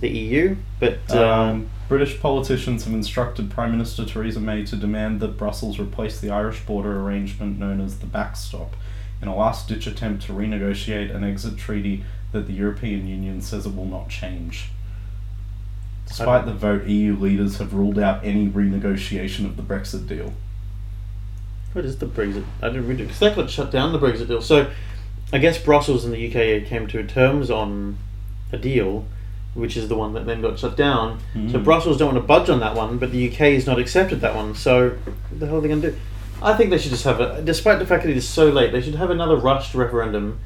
[0.00, 0.56] the EU.
[0.80, 1.18] But um,
[1.50, 6.30] Um, British politicians have instructed Prime Minister Theresa May to demand that Brussels replace the
[6.30, 8.74] Irish border arrangement known as the backstop
[9.20, 13.66] in a last ditch attempt to renegotiate an exit treaty that the European Union says
[13.66, 14.70] it will not change.
[16.06, 20.32] Despite the vote, EU leaders have ruled out any renegotiation of the Brexit deal.
[21.74, 22.46] what is the Brexit?
[22.62, 24.40] I didn't read it because they got shut down the Brexit deal.
[24.40, 24.70] So
[25.30, 27.98] I guess Brussels and the UK came to terms on
[28.50, 29.04] a deal,
[29.54, 31.18] which is the one that then got shut down.
[31.34, 31.64] So Mm.
[31.64, 34.34] Brussels don't want to budge on that one, but the UK has not accepted that
[34.34, 34.54] one.
[34.54, 35.96] So what the hell are they going to do?
[36.40, 38.72] I think they should just have a, despite the fact that it is so late,
[38.72, 40.38] they should have another rushed referendum,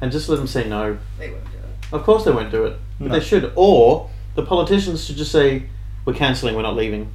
[0.00, 0.98] and just let them say no.
[1.18, 1.92] They won't do it.
[1.94, 3.14] Of course they won't do it, but No.
[3.18, 3.52] they should.
[3.56, 5.64] Or the politicians should just say,
[6.04, 6.54] "We're cancelling.
[6.56, 7.08] We're not leaving."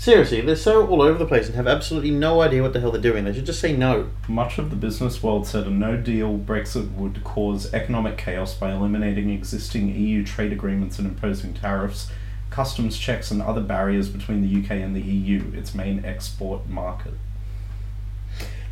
[0.00, 2.90] Seriously, they're so all over the place and have absolutely no idea what the hell
[2.90, 3.26] they're doing.
[3.26, 4.08] They should just say no.
[4.28, 8.72] Much of the business world said a no deal Brexit would cause economic chaos by
[8.72, 12.10] eliminating existing EU trade agreements and imposing tariffs,
[12.48, 17.12] customs checks, and other barriers between the UK and the EU, its main export market.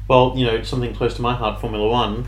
[0.09, 2.27] Well, you know, something close to my heart, Formula One.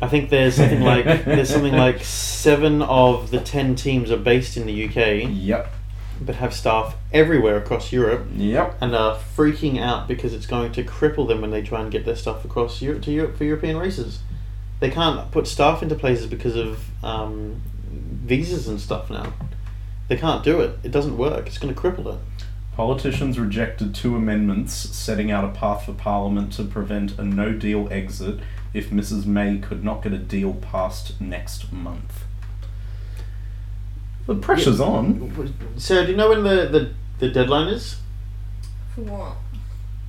[0.00, 4.56] I think there's something like there's something like seven of the ten teams are based
[4.56, 5.72] in the UK, Yep.
[6.20, 8.26] But have staff everywhere across Europe.
[8.36, 8.76] Yep.
[8.80, 12.04] and are freaking out because it's going to cripple them when they try and get
[12.04, 14.20] their stuff across Europe to Europe for European races.
[14.80, 19.32] They can't put staff into places because of um, visas and stuff now.
[20.08, 20.78] They can't do it.
[20.82, 21.46] It doesn't work.
[21.46, 22.20] It's going to cripple it.
[22.76, 27.88] Politicians rejected two amendments setting out a path for Parliament to prevent a no deal
[27.90, 28.40] exit
[28.72, 29.26] if Mrs.
[29.26, 32.24] May could not get a deal passed next month.
[34.26, 35.52] The pressure's on.
[35.76, 37.96] Sarah, do you know when the, the, the deadline is?
[38.94, 39.36] For what?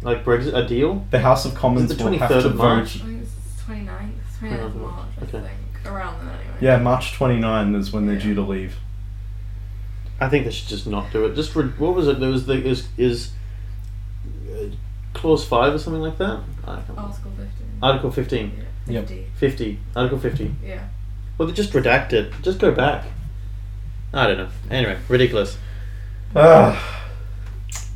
[0.01, 1.05] Like Brexit, a deal?
[1.11, 2.93] The House of Commons the will have 23rd to of March?
[2.95, 3.03] vote.
[3.03, 4.11] I think it's 29th,
[4.41, 5.31] 29th of March, I Okay.
[5.31, 5.85] think.
[5.93, 6.57] Around then anyway.
[6.61, 8.77] Yeah, March 29 is when they're due to leave.
[10.19, 11.35] I think they should just not do it.
[11.35, 12.19] Just re- what was it?
[12.21, 13.31] There was the is is
[14.49, 14.67] uh,
[15.13, 16.39] clause five or something like that.
[16.65, 16.97] I can't.
[16.97, 17.49] Article 15.
[17.83, 18.51] Article fifteen.
[18.87, 18.93] yeah.
[18.93, 19.07] Yep.
[19.09, 19.25] 50.
[19.35, 19.79] 50.
[19.95, 20.55] Article 50.
[20.63, 20.87] Yeah.
[21.37, 22.31] Well, they just redact it.
[22.41, 23.03] Just go back.
[24.15, 24.49] I don't know.
[24.71, 25.57] Anyway, ridiculous.
[26.35, 27.03] Ah,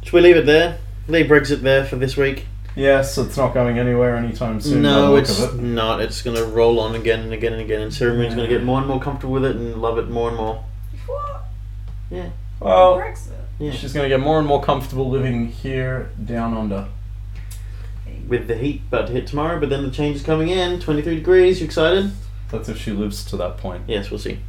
[0.04, 0.78] Should we leave it there?
[1.08, 2.46] Leave Brexit there for this week.
[2.76, 4.82] Yes, it's not going anywhere anytime soon.
[4.82, 5.56] no, it's it.
[5.56, 6.02] not.
[6.02, 8.54] It's going to roll on again and again and again, and Sarah Moon's going to
[8.54, 10.64] get more and more comfortable with it and love it more and more.
[11.08, 11.46] What?
[12.12, 12.30] Yeah.
[12.60, 13.32] Well, Brexit.
[13.58, 13.72] Yeah.
[13.72, 16.88] she's going to get more and more comfortable living here down under.
[18.28, 20.80] With the heat about to hit tomorrow, but then the change is coming in.
[20.80, 21.60] 23 degrees.
[21.62, 22.12] You excited?
[22.52, 23.84] That's if she lives to that point.
[23.88, 24.40] Yes, we'll see.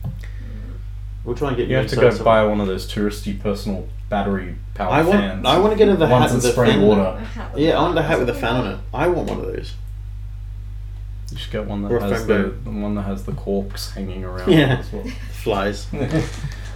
[1.25, 3.87] We'll try and get You have to go some- buy one of those touristy personal
[4.09, 5.21] battery powered I want.
[5.21, 5.47] fans.
[5.47, 6.83] I want to get her the hat with the spray fan.
[6.83, 7.23] water.
[7.55, 8.79] A Yeah, I want the hat with the fan on it.
[8.95, 9.75] I want one of those.
[11.31, 14.25] You should get one that Or has the, the one that has the corks hanging
[14.25, 14.51] around.
[14.51, 14.79] Yeah.
[14.81, 15.05] As well.
[15.33, 15.87] Flies.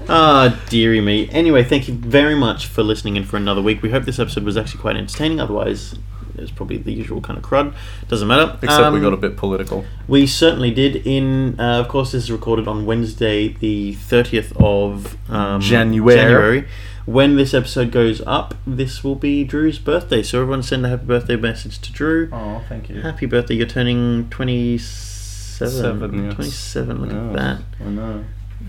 [0.06, 1.30] Ah, dearie me.
[1.30, 3.80] Anyway, thank you very much for listening in for another week.
[3.80, 5.40] We hope this episode was actually quite entertaining.
[5.40, 5.94] Otherwise,
[6.38, 7.74] it's probably the usual kind of crud.
[8.08, 8.58] Doesn't matter.
[8.62, 9.84] Except we Um, got a bit political.
[10.08, 10.96] We certainly did.
[11.06, 16.16] In uh, of course, this is recorded on Wednesday, the thirtieth of um, January.
[16.16, 16.68] January.
[17.06, 20.22] When this episode goes up, this will be Drew's birthday.
[20.22, 22.30] So everyone send a happy birthday message to Drew.
[22.32, 23.02] Oh, thank you.
[23.02, 23.56] Happy birthday!
[23.56, 25.74] You're turning twenty-seven.
[25.74, 26.34] Seven, yes.
[26.34, 27.00] Twenty-seven.
[27.02, 27.62] Look at that.
[27.84, 28.24] I know.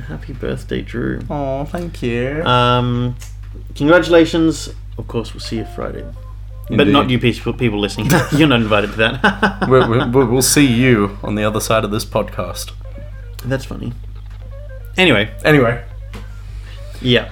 [0.10, 1.22] Happy birthday, Drew.
[1.30, 2.44] Oh, thank you.
[2.44, 3.16] Um,
[3.76, 4.68] congratulations.
[4.98, 6.04] Of course, we'll see you Friday.
[6.70, 7.20] But not you
[7.54, 8.10] people listening.
[8.32, 9.68] You're not invited to that.
[9.70, 12.72] we will see you on the other side of this podcast.
[13.44, 13.94] That's funny.
[14.98, 15.30] Anyway.
[15.44, 15.84] Anyway.
[17.02, 17.30] Yeah.